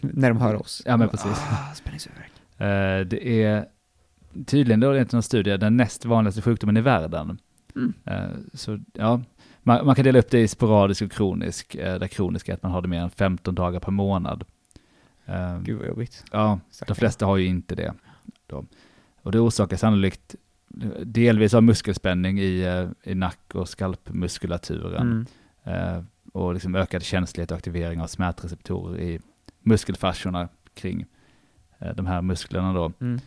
[0.00, 0.82] när de hör oss.
[0.86, 1.38] Ja, men precis.
[1.50, 2.32] Ah, spänningshuvudvärk.
[2.58, 3.66] Eh, det är
[4.46, 7.38] tydligen då enligt någon studie den näst vanligaste sjukdomen i världen.
[7.76, 7.92] Mm.
[8.04, 9.20] Eh, så ja,
[9.62, 12.62] man, man kan dela upp det i sporadisk och kronisk, eh, där kronisk är att
[12.62, 14.44] man har det mer än 15 dagar per månad.
[15.26, 16.24] Eh, Gud vad jobbigt.
[16.32, 16.96] ja, de Stackarn.
[16.96, 17.94] flesta har ju inte det.
[18.46, 18.64] Då.
[19.22, 20.34] Och det orsakar sannolikt
[21.04, 22.64] delvis av muskelspänning i,
[23.04, 25.26] i nack och skalpmuskulaturen
[25.66, 26.06] Mm.
[26.32, 29.20] och liksom ökad känslighet och aktivering av smärtreceptorer i
[29.60, 31.06] muskelfasciorna kring
[31.94, 32.92] de här musklerna då.
[33.00, 33.20] Mm.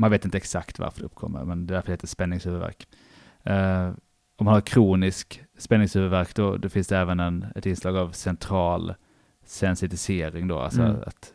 [0.00, 2.88] Man vet inte exakt varför det uppkommer, men det är därför det heter spänningshuvudvärk.
[3.50, 3.92] Uh,
[4.36, 8.94] om man har kronisk spänningshuvudvärk, då, då finns det även en, ett inslag av central
[9.44, 10.96] sensitisering då, alltså Mm.
[11.06, 11.34] att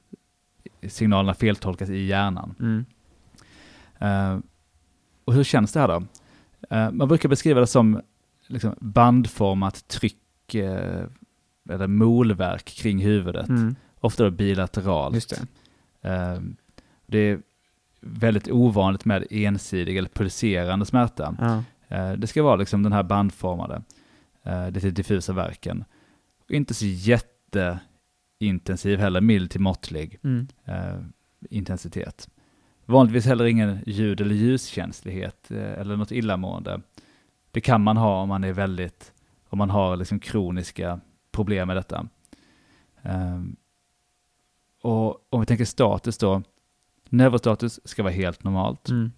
[0.88, 2.56] signalerna feltolkas i hjärnan.
[2.60, 2.86] Mm.
[4.00, 4.40] Eh,
[5.26, 6.04] och hur känns det här då?
[6.70, 8.02] Eh, man brukar beskriva det som
[8.48, 11.06] liksom bandformat tryck eh,
[11.70, 13.48] eller molverk kring huvudet.
[13.50, 13.76] Mm.
[14.00, 15.34] Ofta då bilateralt.
[16.02, 16.42] Det.
[17.08, 17.42] Det är
[18.08, 21.36] väldigt ovanligt med ensidig eller pulserande smärta.
[21.40, 21.64] Ja.
[21.98, 23.82] Eh, det ska vara liksom den här bandformade,
[24.44, 25.86] eh, lite diffusa verken.
[26.50, 30.48] Inte så jätteintensiv heller, mild till måttlig Mm.
[30.66, 30.98] eh,
[31.50, 32.30] intensitet.
[32.86, 36.82] Vanligtvis heller ingen ljud eller ljuskänslighet eller något illamående.
[37.52, 39.14] Det kan man ha om man är väldigt,
[39.50, 41.00] om man har liksom kroniska
[41.32, 42.08] problem med detta.
[43.02, 43.56] Ehm,
[44.82, 46.44] och om vi tänker status då,
[47.10, 48.90] neurostatus ska vara helt normalt.
[48.90, 49.12] Mm.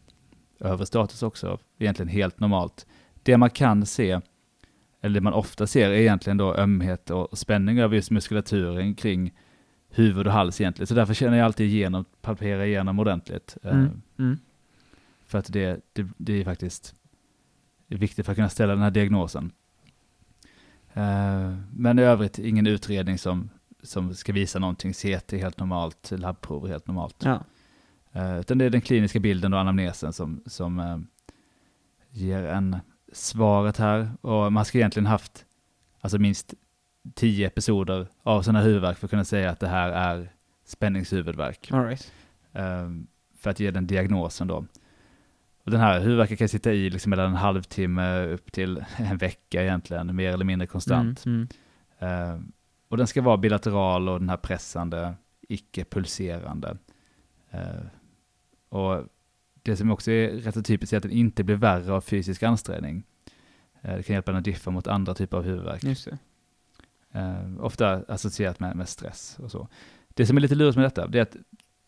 [0.60, 2.86] Övre status också egentligen helt normalt.
[3.24, 4.22] Det man kan se,
[5.02, 9.34] eller det man ofta ser, är egentligen då ömhet och spänning över just muskulaturen kring
[9.90, 10.88] huvud och hals egentligen.
[10.88, 13.58] Så därför känner jag alltid igenom, palperar igenom ordentligt.
[13.64, 14.02] Eh, Mm.
[14.20, 14.38] Mm.
[15.26, 16.96] För att det, det, det är faktiskt
[17.88, 19.52] viktigt för att kunna ställa den här diagnosen.
[20.94, 23.50] Eh, Men i övrigt ingen utredning som,
[23.84, 24.94] som ska visa någonting.
[24.94, 27.16] CT är helt normalt, labbprov är helt normalt.
[27.24, 27.44] Ja.
[28.18, 30.98] Eh, Utan det är den kliniska bilden och anamnesen som, som eh,
[32.10, 32.78] ger en
[33.14, 34.10] svaret här.
[34.22, 35.46] Och man ska egentligen haft
[36.02, 36.54] alltså minst
[37.16, 40.32] tio episoder av sådana huvudvärk för att kunna säga att det här är
[40.66, 41.72] spänningshuvudvärk.
[41.72, 42.12] All right.
[42.54, 42.90] eh,
[43.40, 44.66] För att ge den diagnosen då.
[45.64, 49.64] Och den här huvudvärken kan sitta i liksom mellan en halvtimme upp till en vecka
[49.64, 51.26] egentligen, mer eller mindre konstant.
[51.26, 51.48] Mm.
[52.00, 52.40] Eh,
[52.88, 55.14] och den ska vara bilateral och den här pressande,
[55.50, 56.78] icke-pulserande.
[58.70, 59.04] Och
[59.64, 62.44] det som också är rätt så typiskt är att den inte blir värre av fysisk
[62.44, 63.04] ansträngning.
[63.82, 65.84] Eh, det kan hjälpa den att diffa mot andra typer av huvudvärk.
[67.14, 69.68] Eh, ofta associerat med, med stress och så.
[70.08, 71.36] Det som är lite lurigt med detta, det är att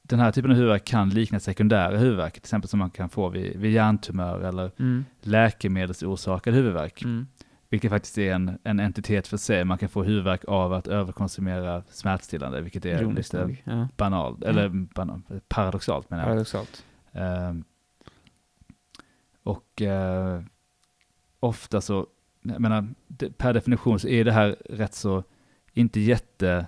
[0.02, 3.30] den här typen av huvudvärk kan likna sekundära huvudvärk, till exempel som man kan få
[3.30, 5.06] vid, vid hjärntumör eller Mm.
[5.22, 7.02] läkemedelsorsakad huvudvärk.
[7.04, 7.28] Mm.
[7.70, 9.66] Vilket faktiskt är en, en entitet för sig.
[9.66, 13.58] Man kan få huvudvärk av att överkonsumera smärtstillande, vilket är Ironiskt lite.
[13.64, 13.88] Ja.
[13.98, 16.28] banalt, eller banal, paradoxalt menar jag.
[16.28, 16.86] Paradoxalt.
[17.12, 17.64] Ehm,
[19.44, 20.42] och eh,
[21.40, 22.08] ofta så,
[22.42, 25.24] jag menar, det, per definition så är det här rätt så,
[25.74, 26.68] inte jätte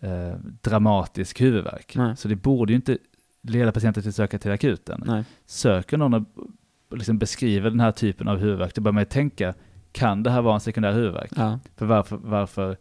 [0.00, 1.96] eh, dramatisk huvudvärk.
[1.96, 2.16] Nej.
[2.16, 2.98] Så det borde ju inte
[3.42, 5.02] leda patienten till att söka till akuten.
[5.06, 5.24] Nej.
[5.46, 9.54] Söker någon och liksom beskriver den här typen av huvudvärk, då börjar man ju tänka,
[9.92, 11.30] kan det här vara en sekundär huvudvärk?
[11.36, 11.58] Ja.
[11.76, 12.76] För varför, varför,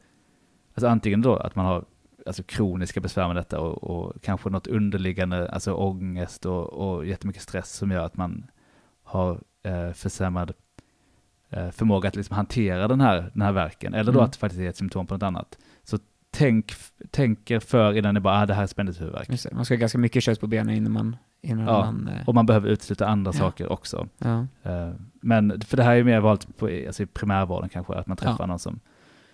[0.73, 1.85] alltså antingen då att man har
[2.25, 7.41] alltså kroniska besvär med detta och, och kanske något underliggande, alltså ångest och, och jättemycket
[7.41, 8.45] stress som gör att man
[9.03, 10.53] har eh, försämrad
[11.49, 14.25] eh, förmåga att liksom hantera den här, den här verken, eller då Mm.
[14.25, 15.57] att det faktiskt är ett symptom på något annat.
[15.83, 15.97] Så
[16.31, 16.73] tänk,
[17.11, 19.29] tänker för innan det bara, ah, det här är spänneshuvudvärk.
[19.29, 19.55] Just det.
[19.55, 21.17] Man ska ha ganska mycket kött på benen innan man...
[21.41, 21.85] Innan Ja.
[21.85, 23.39] man eh, Och man behöver utesluta andra Ja.
[23.39, 24.07] saker också.
[24.17, 24.47] ja.
[24.63, 28.17] Eh, men för det här är mer vanligt på, alltså i primärvården kanske, att man
[28.17, 28.79] träffar någon som,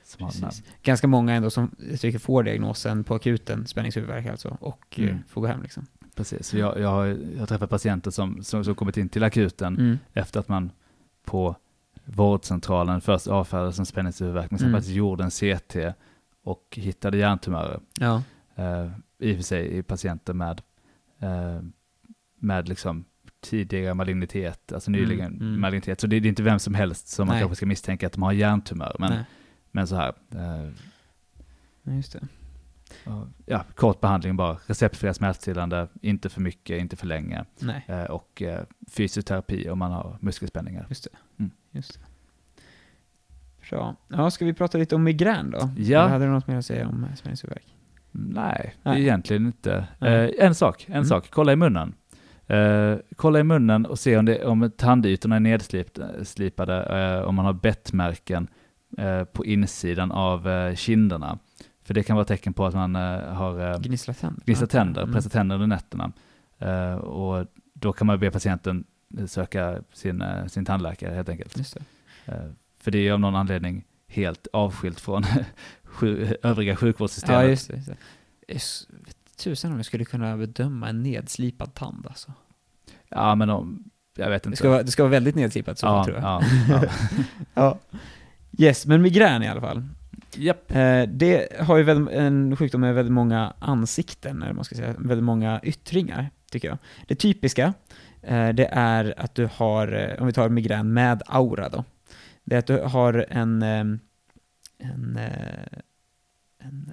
[0.04, 0.34] som har.
[0.84, 5.18] Ganska många ändå som jag tycker får diagnosen på akuten, spänningshuvudvärk alltså, och eh, Mm.
[5.28, 5.86] får gå hem liksom.
[6.16, 9.24] Precis, så jag, jag, har, jag har träffat patienter som, som, som kommit in till
[9.24, 9.98] akuten Mm.
[10.14, 10.72] efter att man
[11.26, 11.56] på
[12.06, 14.78] vårdcentralen först avfärdades som spänningshuvudvärk, men sen Mm.
[14.78, 15.76] faktiskt gjorde en CT
[16.44, 17.80] och hittade hjärntumörer.
[18.00, 18.24] Ja.
[18.56, 18.88] Eh,
[19.20, 20.62] I och för sig i patienter med,
[21.20, 21.60] eh,
[22.46, 23.06] med liksom
[23.42, 25.62] tidigare malignitet, alltså nyligen Mm, mm.
[25.62, 26.02] malignitet.
[26.02, 27.42] Så det, det är inte vem som helst som man Nej.
[27.42, 28.96] kanske ska misstänka att de har hjärntumör.
[29.00, 29.24] Men, Nej.
[29.72, 32.28] men så här, eh, just det.
[33.04, 34.58] Ja, Ja, kort behandling bara.
[34.66, 37.46] Receptfria smärtstillande, inte för mycket, inte för länge.
[37.60, 40.86] Nej, Eh, och eh, fysioterapi om man har muskelspänningar.
[40.90, 41.10] just det.
[41.40, 41.52] Mm.
[41.72, 42.00] Just det.
[43.70, 43.96] Bra.
[44.08, 45.58] Ja, ska vi prata lite om migrän då?
[45.78, 46.00] Ja.
[46.02, 47.66] Eller hade du något mer att säga om eh, spänningshuvudvärk?
[48.12, 49.02] Nej, Nej.
[49.02, 49.88] egentligen inte.
[50.00, 50.36] Nej.
[50.40, 51.06] Eh, en sak, en Mm.
[51.06, 51.28] sak.
[51.30, 51.94] Kolla i munnen.
[52.48, 57.46] Eh, kolla i munnen och se om, det, om tandytorna är nedslipade, eh, om man
[57.46, 58.48] har bettmärken
[58.98, 61.40] eh, på insidan av eh, kinderna.
[61.84, 64.42] För det kan vara tecken på att man har eh, Gnissla tänder.
[64.46, 65.14] gnisslat tänder, Mm.
[65.14, 66.12] pressat tänder under nätterna.
[67.00, 68.84] Och då kan man be patienten
[69.28, 71.56] söka sin, sin tandläkare helt enkelt.
[72.26, 72.54] Det.
[72.80, 75.24] För det är av någon anledning helt avskilt från
[76.44, 77.50] övriga Ja, sjukvårdssystemet.
[77.50, 77.76] just det.
[78.48, 79.16] Just det.
[79.36, 82.34] Tusan om jag skulle kunna bedöma en nedslipad tand alltså.
[83.10, 83.84] Ja, men om,
[84.18, 84.58] jag vet Det inte.
[84.58, 86.24] ska vara, det ska vara väldigt nedslipat så ja, tror jag.
[86.24, 86.84] ja, ja.
[87.54, 87.80] Ja.
[88.58, 89.84] Yes, men migrän i alla fall.
[90.36, 90.72] Japp.
[90.72, 95.24] Eh, det har ju en sjukdom med väldigt många ansikten, eller man ska säga, väldigt
[95.24, 96.78] många yttringar, tycker jag.
[97.08, 97.74] Det typiska,
[98.22, 101.84] eh, det är att du har, eh, om vi tar migrän med aura då,
[102.44, 104.00] det är att du har en, en,
[104.78, 105.20] en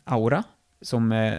[0.04, 0.44] aura
[0.80, 1.38] som eh,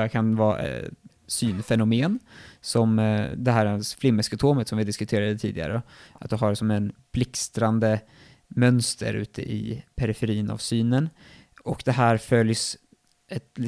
[0.00, 0.88] ofta kan vara eh,
[1.26, 2.18] synfenomen,
[2.60, 5.82] som eh, det här flimmerskotomet som vi diskuterade tidigare,
[6.20, 8.00] att du har som en blixtrande
[8.48, 11.08] mönster ute i periferin av synen.
[11.64, 12.76] Och det här följs
[13.28, 13.58] ett,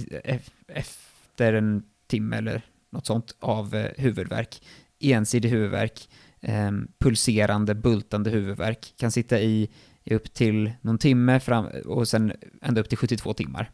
[0.69, 4.63] efter en timme eller något sånt av eh, huvudvärk.
[5.01, 6.09] Ensidig huvudvärk,
[6.41, 8.95] eh, pulserande, bultande huvudvärk.
[8.97, 9.69] Kan sitta i,
[10.05, 13.71] i upp till någon timme fram, och sen ända upp till 72 timmar.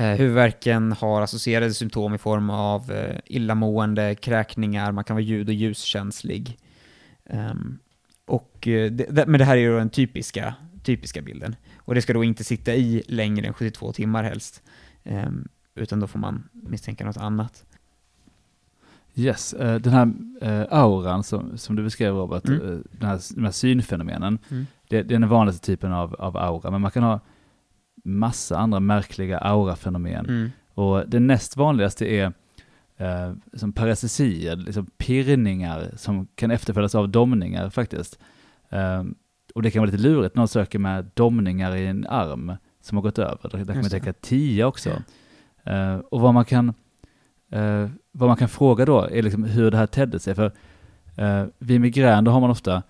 [0.00, 5.48] Eh, huvudvärken har associerade symptom i form av eh, illamående, kräkningar, man kan vara ljud
[5.48, 6.58] och ljuskänslig.
[7.24, 7.78] Ehm,
[8.26, 11.56] och, eh, det, men det här är ju den typiska, typiska bilden.
[11.76, 14.62] Och det ska då inte sitta i längre än 72 timmar helst.
[15.04, 17.64] Ehm, utan då får man misstänka något annat.
[19.14, 20.12] Yes, den här
[20.70, 22.84] auran som, som du beskrev Robert, Mm.
[22.90, 24.66] den här, de här synfenomenen, Mm.
[24.88, 27.20] det, det är den vanligaste typen av, av aura, men man kan ha
[28.04, 30.26] massa andra märkliga aurafenomen.
[30.26, 30.50] Mm.
[30.74, 32.32] Och det näst vanligaste är
[32.96, 38.18] eh, som parestesier, liksom pirrningar som kan efterföljas av domningar faktiskt.
[38.68, 39.04] Eh,
[39.54, 43.02] och det kan vara lite lurigt, någon söker med domningar i en arm som har
[43.02, 43.48] gått över.
[43.50, 44.90] Där där kan man tänka tia också.
[45.64, 46.74] Eh, och vad man kan
[47.50, 50.34] eh, vad man kan fråga då är liksom hur det här tedde sig.
[50.34, 50.52] För
[51.16, 52.82] eh, vid migrän då har man ofta,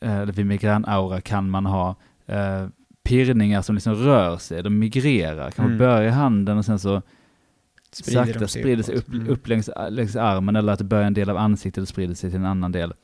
[0.00, 2.66] eh, eller vid migränaura kan man ha eh,
[3.04, 5.50] pirrningar som liksom rör sig, de migrerar.
[5.50, 5.78] Kan man Mm.
[5.78, 7.02] börja i handen och sen så
[7.92, 9.08] Sprider de sakta sig sprider sig upp.
[9.08, 9.28] Mm.
[9.28, 12.30] upp längs, längs armen eller att det börjar en del av ansiktet och sprider sig
[12.30, 12.94] till en annan del.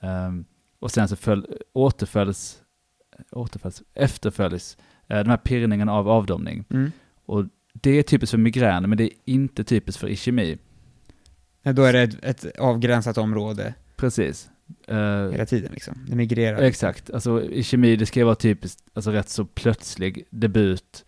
[0.00, 0.44] Ehm,
[0.78, 2.58] och sen så föl, återföljs,
[3.32, 4.76] återföljs, efterföljs
[5.08, 6.64] eh, de här pirrningarna av avdomning.
[6.70, 6.92] Mm.
[7.26, 10.58] Och det är typiskt för migrän, men det är inte typiskt för ischemi.
[11.62, 14.48] Ja, då är det ett, ett avgränsat område Precis.
[14.88, 15.94] Eh, hela tiden liksom.
[16.08, 16.62] Det migrerar.
[16.62, 17.10] exakt.
[17.10, 21.04] Alltså i kemi, det ska vara typiskt, alltså rätt så plötslig debut.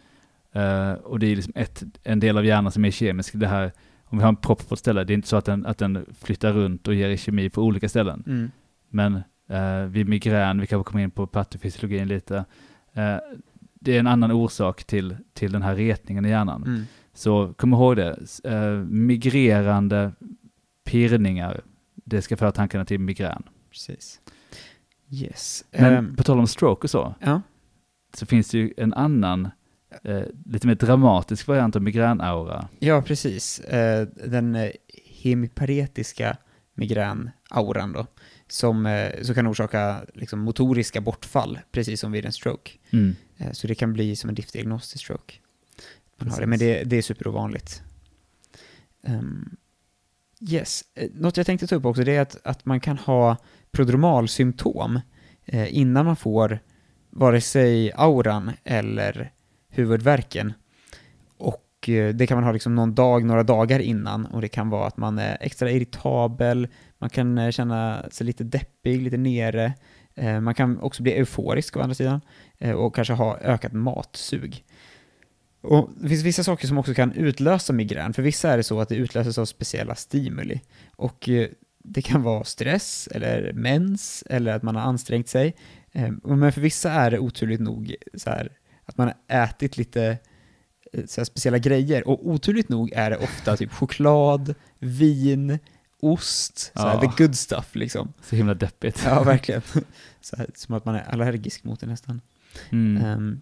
[0.53, 3.35] Eh, och det är liksom ett, en del av hjärnan som är kemisk.
[3.35, 3.73] Det här,
[4.05, 5.79] om vi har en propp på ett ställe, det är inte så att den, att
[5.79, 8.25] den flyttar runt och ger kemi på olika ställen.
[8.27, 8.51] Mm.
[8.89, 12.45] Men eh, vid migrän, vi kanske kommer in på patofysiologin lite,
[12.93, 13.17] eh,
[13.81, 16.65] det är en annan orsak till, till den här retningen i hjärnan.
[16.67, 16.83] Mm.
[17.15, 20.13] Så kom ihåg det, eh, migrerande
[20.85, 21.61] pirrningar,
[22.09, 23.43] det ska föra tankarna till migrän.
[23.71, 24.21] Precis.
[25.11, 25.65] Yes.
[25.71, 27.43] Men Ehm, på tal om stroke och så, ja.
[28.15, 29.49] så finns det ju en annan,
[30.05, 32.69] eh, lite mer dramatisk variant av migränaura.
[32.79, 33.61] ja, precis.
[33.61, 34.71] Eh, den eh,
[35.23, 36.37] hemiparetiska
[36.75, 38.07] migränauran då,
[38.49, 42.73] som, eh, som kan orsaka liksom, motoriska bortfall, precis som vid en stroke.
[42.91, 43.17] Mm.
[43.37, 45.35] Eh, så det kan bli som en diagnos till stroke.
[46.17, 47.83] Man har det, men det, det är superovanligt.
[49.03, 49.57] Um,
[50.41, 50.85] yes.
[50.95, 53.37] Eh, något jag tänkte ta upp också det är att, att man kan ha
[53.71, 55.01] prodromalsymptom
[55.45, 56.59] eh, innan man får
[57.11, 59.33] vare sig auran eller
[59.69, 60.53] huvudvärken.
[61.37, 64.71] Och eh, det kan man ha liksom någon dag, några dagar innan och det kan
[64.71, 69.73] vara att man är extra irritabel, man kan eh, känna sig lite deppig, lite nere.
[70.15, 72.21] Eh, man kan också bli euforisk å andra sidan
[72.59, 74.65] eh, och kanske ha ökat matsug.
[75.61, 78.13] Och det finns vissa saker som också kan utlösa migrän.
[78.13, 80.61] För vissa är det så att det utlöses av speciella stimuli.
[80.97, 81.49] Och eh,
[81.85, 85.57] det kan vara stress, eller mens, eller att man har ansträngt sig.
[85.93, 88.53] Eh, Men för vissa är det oturligt nog så här,
[88.85, 90.19] att man har ätit lite
[90.93, 92.09] eh, så speciella grejer.
[92.09, 95.59] Och oturligt nog är det ofta typ choklad, vin,
[96.01, 97.01] ost, så Ja.
[97.01, 98.13] the good stuff liksom.
[98.23, 99.03] Så himla deppigt.
[99.05, 99.63] Ja, verkligen.
[100.21, 102.21] Så här, som att man är allergisk mot det nästan.
[102.71, 103.05] Mm.
[103.05, 103.41] Ehm,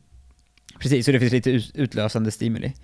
[0.78, 2.74] precis, så det finns lite ut- utlösande stimuli.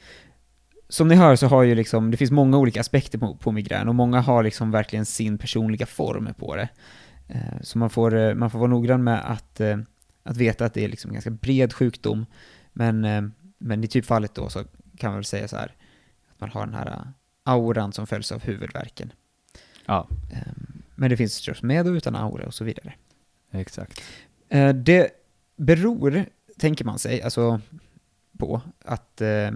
[0.89, 3.89] Som ni hör så har ju liksom, det finns många olika aspekter på, på migrän
[3.89, 6.69] och många har liksom verkligen sin personliga form på det.
[7.29, 9.79] Eh, så man får, eh, man får vara noggrann med att, eh,
[10.23, 12.27] att veta att det är liksom en ganska bred sjukdom.
[12.73, 14.65] Men, men i typfallet då så
[14.97, 15.75] kan man väl säga så här,
[16.35, 17.13] att man har den här
[17.45, 19.13] auran som följs av huvudvärken.
[19.87, 22.95] Ja, Ehm, men det finns förstås med och utan aura och så vidare.
[23.51, 24.03] exakt.
[24.75, 25.11] Det
[25.57, 26.27] beror,
[26.59, 27.61] tänker man sig, alltså
[28.43, 29.51] på att, eh,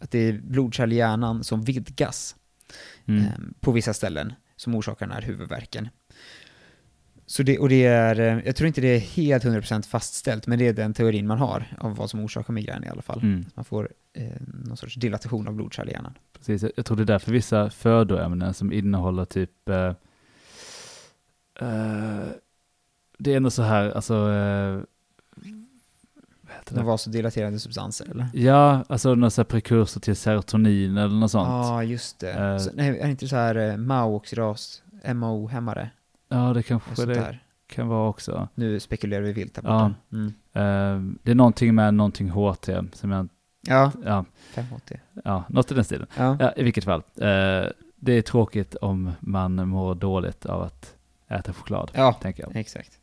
[0.00, 2.36] att det är blodkärl i hjärnan som vidgas
[3.06, 3.22] Mm.
[3.24, 3.30] eh,
[3.60, 5.88] på vissa ställen som orsakar den här huvudvärken.
[7.26, 10.58] Så det, och det är, eh, jag tror inte det är helt 100% fastställt, men
[10.58, 13.20] det är den teorin man har av vad som orsakar migrän i alla fall.
[13.22, 13.44] Mm.
[13.54, 14.32] Man får eh,
[14.64, 16.14] någon sorts dilatation av blodkärl i hjärnan.
[16.38, 19.94] Precis, jag- tror det är därför vissa födoämnen som innehåller typ eh,
[21.60, 22.26] eh,
[23.18, 24.80] det är ändå så här, alltså eh,
[26.74, 26.82] det?
[26.82, 28.26] vasodilaterande substanser, eller?
[28.34, 31.48] Ja, alltså sån här prekursor till serotonin eller något Ja, sånt.
[31.48, 32.32] ah, just det.
[32.32, 32.58] Eh.
[32.58, 34.82] så, nej, är det inte så här eh, MAO-oxidas,
[35.14, 35.90] MAO-hämmare?
[36.28, 37.42] Ja, det kanske det där.
[37.66, 38.48] kan vara också.
[38.54, 39.70] Nu spekulerar vi vilt här Ja.
[39.88, 39.94] borta.
[40.12, 40.26] Mm.
[40.52, 43.28] Eh, det är någonting med någonting HT som jag,
[43.66, 45.00] Ja, ja, 580.
[45.24, 46.06] ja, något i den stilen.
[46.16, 46.36] Ja.
[46.40, 47.02] Ja, i vilket fall.
[48.02, 50.94] Det är tråkigt om man mår dåligt av att
[51.28, 52.56] äta choklad, ja, tänker jag.
[52.56, 52.98] exakt.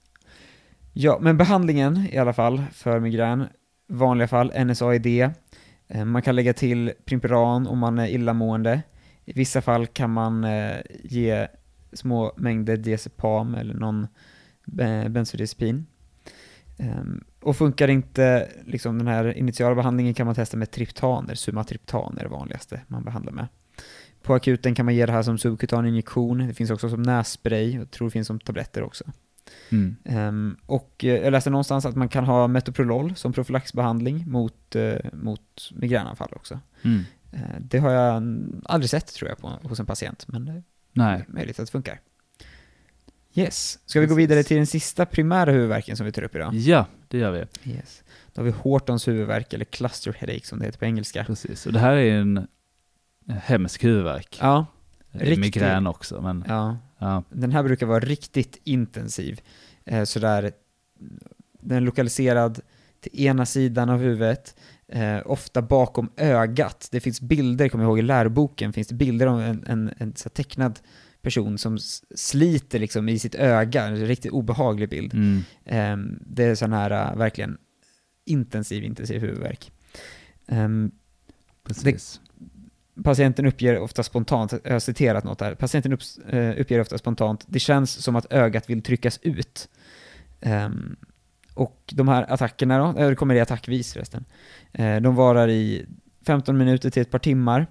[0.93, 3.45] Ja, men behandlingen i alla fall för migrän,
[3.88, 5.30] vanliga fall NSAID.
[5.88, 8.82] Eh, man kan lägga till Primperan om man är illamående.
[9.26, 11.47] I vissa fall kan man eh, ge
[11.93, 14.08] små mängder diazepam eller någon
[14.80, 15.86] eh, bensodiazepin.
[16.78, 22.17] Ehm, och funkar inte liksom den här initiala behandlingen kan man testa med triptaner, sumatriptan
[22.17, 23.47] är det vanligaste man behandlar med.
[24.21, 27.76] På akuten kan man ge det här som subkutan injektion, det finns också som nässpray,
[27.76, 29.04] och jag tror det finns som tabletter också.
[29.69, 29.95] Mm.
[30.05, 34.95] Ehm, och eh, jag läste någonstans att man kan ha metoprolol som profylaxbehandling mot, uh,
[35.13, 36.60] mot migränanfall också.
[36.81, 37.03] Mm.
[37.31, 38.23] Eh, det har jag
[38.65, 40.63] aldrig sett tror jag på, hos en patient, men det
[41.03, 41.99] är möjligt att det funkar.
[43.33, 46.55] Yes, ska vi gå vidare till den sista primära huvudvärken som vi tar upp idag?
[46.55, 47.71] ja, det gör vi.
[47.71, 48.03] Yes.
[48.33, 51.23] Då har vi Hortons huvudvärk, eller cluster headache som det heter på engelska.
[51.23, 52.47] Precis, och det här är en
[53.27, 54.38] hemsk huvudvärk.
[54.41, 54.65] Ja,
[55.12, 57.23] Migrän också, men ja, ja.
[57.29, 59.41] den här brukar vara riktigt intensiv.
[59.86, 60.51] Eh, sådär,
[61.62, 62.60] den är lokaliserad
[62.99, 64.55] till ena sidan av huvudet,
[64.88, 66.88] eh, ofta bakom ögat.
[66.91, 70.12] Det finns bilder, kommer jag ihåg i läroboken, finns det bilder av en, en, en
[70.12, 70.79] tecknad
[71.21, 71.77] person som
[72.15, 75.13] sliter liksom i sitt öga, en riktigt obehaglig bild.
[75.13, 75.43] Mm.
[75.65, 77.57] Eh, det är sån här eh, verkligen
[78.25, 79.71] intensiv, intensiv huvudvärk.
[80.47, 80.91] Ehm,
[81.63, 82.21] Precis.
[83.03, 87.45] Patienten uppger ofta spontant, jag har citerat något här, patienten upp, eh, uppger ofta spontant,
[87.47, 89.69] det känns som att ögat vill tryckas ut.
[90.41, 90.95] Um,
[91.53, 94.25] och de här attackerna då, eh, det kommer i attackvis förresten,
[94.71, 95.86] eh, de varar i
[96.25, 97.67] 15 minuter till ett par timmar.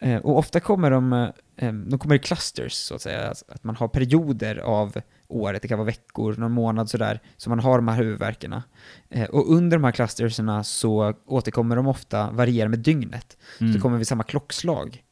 [0.00, 1.28] Eh, och ofta kommer de, eh,
[1.60, 5.68] de kommer i clusters så att säga, alltså att man har perioder av året, det
[5.68, 8.62] kan vara veckor, någon månad sådär, så man har de här huvudvärkarna.
[9.10, 13.36] Eh, och under de här clusterserna så återkommer de ofta, varierar med dygnet.
[13.60, 13.72] Mm.
[13.72, 15.02] Så det kommer vid samma klockslag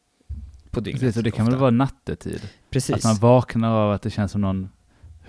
[0.71, 1.01] på dygnet.
[1.01, 1.51] Precis, och det kan ofta.
[1.51, 2.49] väl vara nattetid?
[2.69, 2.95] Precis.
[2.95, 4.69] Att man vaknar av att det känns som någon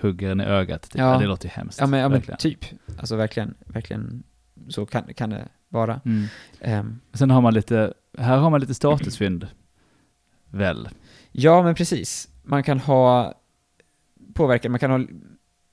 [0.01, 0.83] hugger en i ögat.
[0.83, 0.99] Typ.
[0.99, 1.13] Ja.
[1.13, 1.19] Ja.
[1.19, 1.81] det låter ju hemskt.
[1.81, 2.65] ja, men, ja, men typ.
[2.99, 4.23] Alltså verkligen, verkligen
[4.69, 6.01] så kan, kan det vara.
[6.05, 6.27] Mm.
[6.61, 9.47] Ehm, Sen har man lite, här har man lite statusfynd.
[10.51, 10.89] Väl?
[11.33, 12.29] Ja, men precis.
[12.43, 13.35] Man kan ha
[14.35, 15.07] påverkan, man kan ha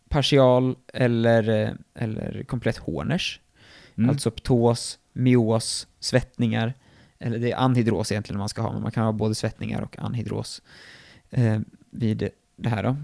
[0.10, 3.40] partial eller, eh, eller komplett Horners.
[3.98, 4.10] Mm.
[4.10, 6.74] Alltså ptos, myos, svettningar.
[7.20, 10.00] Eller det är anhydros egentligen man ska ha, men man kan ha både svettningar och
[10.00, 10.62] anhydros
[11.30, 11.60] eh,
[11.92, 12.96] vid det här då.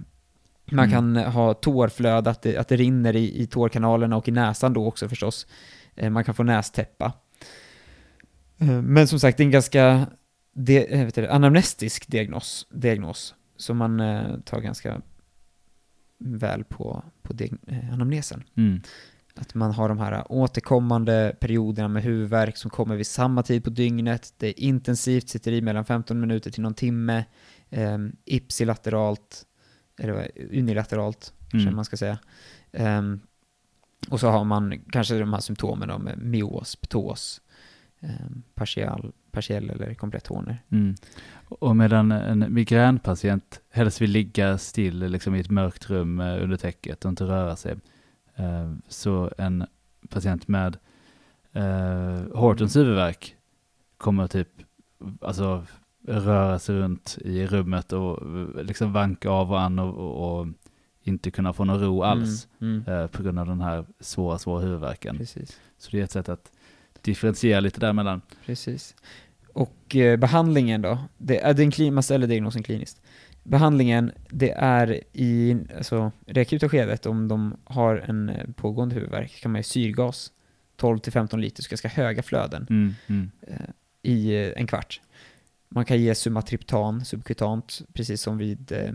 [0.72, 0.92] Man Mm.
[0.92, 4.88] kan ha tårflöde, att det, att det rinner i, i tårkanalerna och i näsan då
[4.88, 5.48] också förstås.
[5.96, 7.14] Eh, man kan få nästäppa.
[8.58, 10.08] Eh, men som sagt, det är en ganska
[10.54, 15.02] de, eh, vet du, anamnestisk diagnos, diagnos som man eh, tar ganska
[16.18, 18.44] väl på, på diag, eh, anamnesen.
[18.56, 18.82] Mm.
[19.36, 23.70] Att man har de här återkommande perioderna med huvudvärk som kommer vid samma tid på
[23.70, 24.34] dygnet.
[24.38, 27.26] Det är intensivt, sitter i mellan 15 minuter till någon timme.
[27.70, 29.46] Eh, ipsilateralt,
[30.00, 31.76] eller unilateralt kanske Mm.
[31.76, 32.20] man ska säga.
[32.72, 33.02] Eh,
[34.10, 37.42] och så har man kanske de här symptomen då med myos, ptos,
[38.00, 38.10] eh,
[38.56, 40.64] partial, partiell eller komplett horner.
[40.70, 40.96] Mm.
[41.46, 46.58] Och medan en migränpatient helst vill ligga still liksom i ett mörkt rum eh, under
[46.58, 47.76] täcket och inte röra sig,
[48.36, 49.66] eh, så en
[50.10, 50.78] patient med
[51.52, 53.36] eh, Hortons huvudvärk
[53.98, 54.50] kommer typ
[55.22, 55.66] alltså
[56.08, 58.20] röra sig runt i rummet och
[58.64, 60.48] liksom vanka av och an och, och, och
[61.02, 63.10] inte kunna få någon ro alls Mm, mm.
[63.10, 65.18] på grund av den här svåra, svåra huvudvärken.
[65.18, 65.60] Precis.
[65.78, 66.52] Så det är ett sätt att
[67.04, 68.22] differentiera lite däremellan.
[68.46, 68.96] Precis.
[69.54, 70.98] Och eh, behandlingen då?
[71.18, 73.02] Det är den klin, man ställer diagnosen kliniskt.
[73.44, 79.42] Behandlingen, det är i alltså, det akuta skedet, om de har en eh, pågående huvudvärk,
[79.42, 80.32] kan man ge syrgas,
[80.78, 83.70] 12-15 liter, så ganska höga flöden, Mm, mm, eh,
[84.02, 85.02] i en kvart.
[85.70, 88.94] Man kan ge sumatriptan subkutant, precis som vid eh,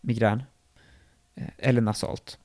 [0.00, 0.42] migrän,
[1.58, 2.38] eller nasalt.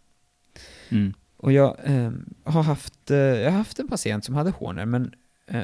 [0.89, 1.13] mm.
[1.37, 2.11] Och jag eh,
[2.43, 5.13] har haft, eh, jag har haft en patient som hade Horner, men,
[5.47, 5.63] eh,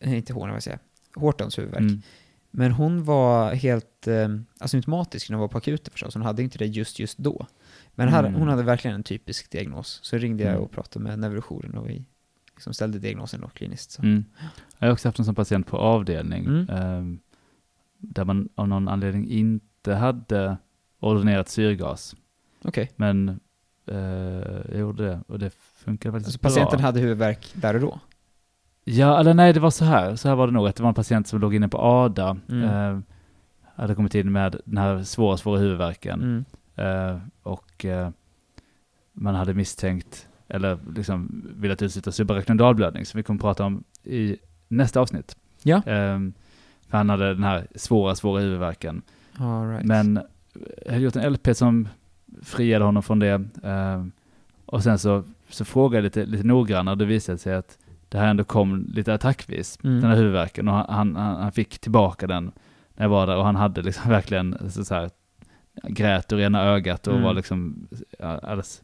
[0.00, 0.78] nej inte Horner vad jag säger,
[1.14, 1.80] Hortons huvudvärk.
[1.80, 2.02] Mm.
[2.50, 4.28] Men hon var helt eh,
[4.58, 7.46] asymptomatisk när hon var på akuten förstås, hon hade inte det just just då.
[7.94, 8.34] Men här, Mm.
[8.40, 9.98] hon hade verkligen en typisk diagnos.
[10.02, 10.62] Så ringde jag Mm.
[10.64, 12.04] och pratade med neurojouren och vi
[12.54, 13.90] liksom ställde diagnosen då kliniskt.
[13.90, 14.02] Så.
[14.02, 14.24] Mm.
[14.78, 17.18] Jag har också haft en sån patient på avdelning ehm,
[17.98, 20.56] där man av någon anledning inte hade
[21.00, 22.16] ordinerat syrgas.
[22.62, 22.90] Okej.
[22.96, 23.40] Men
[23.86, 23.96] eh,
[24.70, 26.48] jag gjorde det och det funkade faktiskt Alltså bra.
[26.50, 28.00] patienten hade huvudvärk där och då?
[28.84, 30.16] Ja, eller nej, det var så här.
[30.16, 32.36] Så här var det nog, att det var en patient som låg inne på ADA.
[32.48, 32.64] Mm.
[32.64, 33.00] Eh,
[33.76, 36.22] hade kommit in med den här svåra, svåra huvudvärken.
[36.22, 36.44] Mm.
[37.12, 38.10] Eh, och eh,
[39.12, 44.36] man hade misstänkt, eller liksom velat utsätta subarachnoidal blödning, som vi kommer prata om i
[44.68, 45.36] nästa avsnitt.
[45.62, 45.76] Ja.
[45.76, 46.18] Eh,
[46.88, 49.02] för han hade den här svåra, svåra huvudvärken.
[49.70, 49.84] Right.
[49.86, 50.20] Men
[50.86, 51.88] jag hade gjort en LP som
[52.42, 53.42] friade honom från det.
[53.62, 54.04] Eh,
[54.66, 57.78] och sen så, så frågade jag lite, lite noggrannare och det visade sig att
[58.08, 60.00] det här ändå kom lite attackvis, Mm.
[60.00, 60.68] den här huvudvärken.
[60.68, 62.52] Och han, han, han fick tillbaka den
[62.94, 65.10] när jag var där och han hade liksom verkligen så, så här,
[65.82, 67.24] grät ur ena ögat och Mm.
[67.24, 67.86] var liksom
[68.18, 68.82] ja, alldeles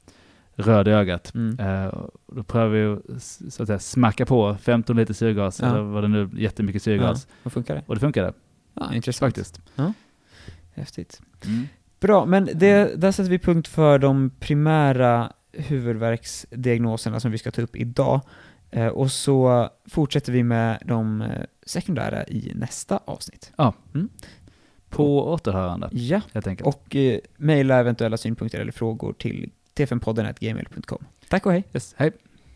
[0.55, 1.35] röd i ögat.
[1.35, 1.59] Mm.
[1.87, 1.95] Eh,
[2.27, 3.23] då prövade vi att
[3.53, 5.67] så att säga, smacka på 15 liter syrgas, Ja.
[5.67, 7.27] eller vad det nu jättemycket syrgas.
[7.31, 7.83] Ja, och funkar det?
[7.87, 8.33] Och det funkade
[8.75, 9.29] Ja, intressant.
[9.35, 9.61] faktiskt.
[10.75, 11.23] Häftigt.
[11.47, 11.67] Mm.
[12.01, 17.63] Bra, men det, där sätter vi punkt för de primära huvudvärksdiagnoserna som vi ska ta
[17.63, 18.21] upp idag.
[18.71, 21.29] Eh, och så fortsätter vi med de eh,
[21.67, 23.53] sekundära i nästa avsnitt.
[24.89, 26.67] På återhörande, Ja, helt enkelt.
[26.67, 31.05] och eh, mejla eventuella synpunkter eller frågor till tfnpodden.gmail.com.
[31.29, 31.65] Tack och hej!
[31.75, 32.13] yes, hej.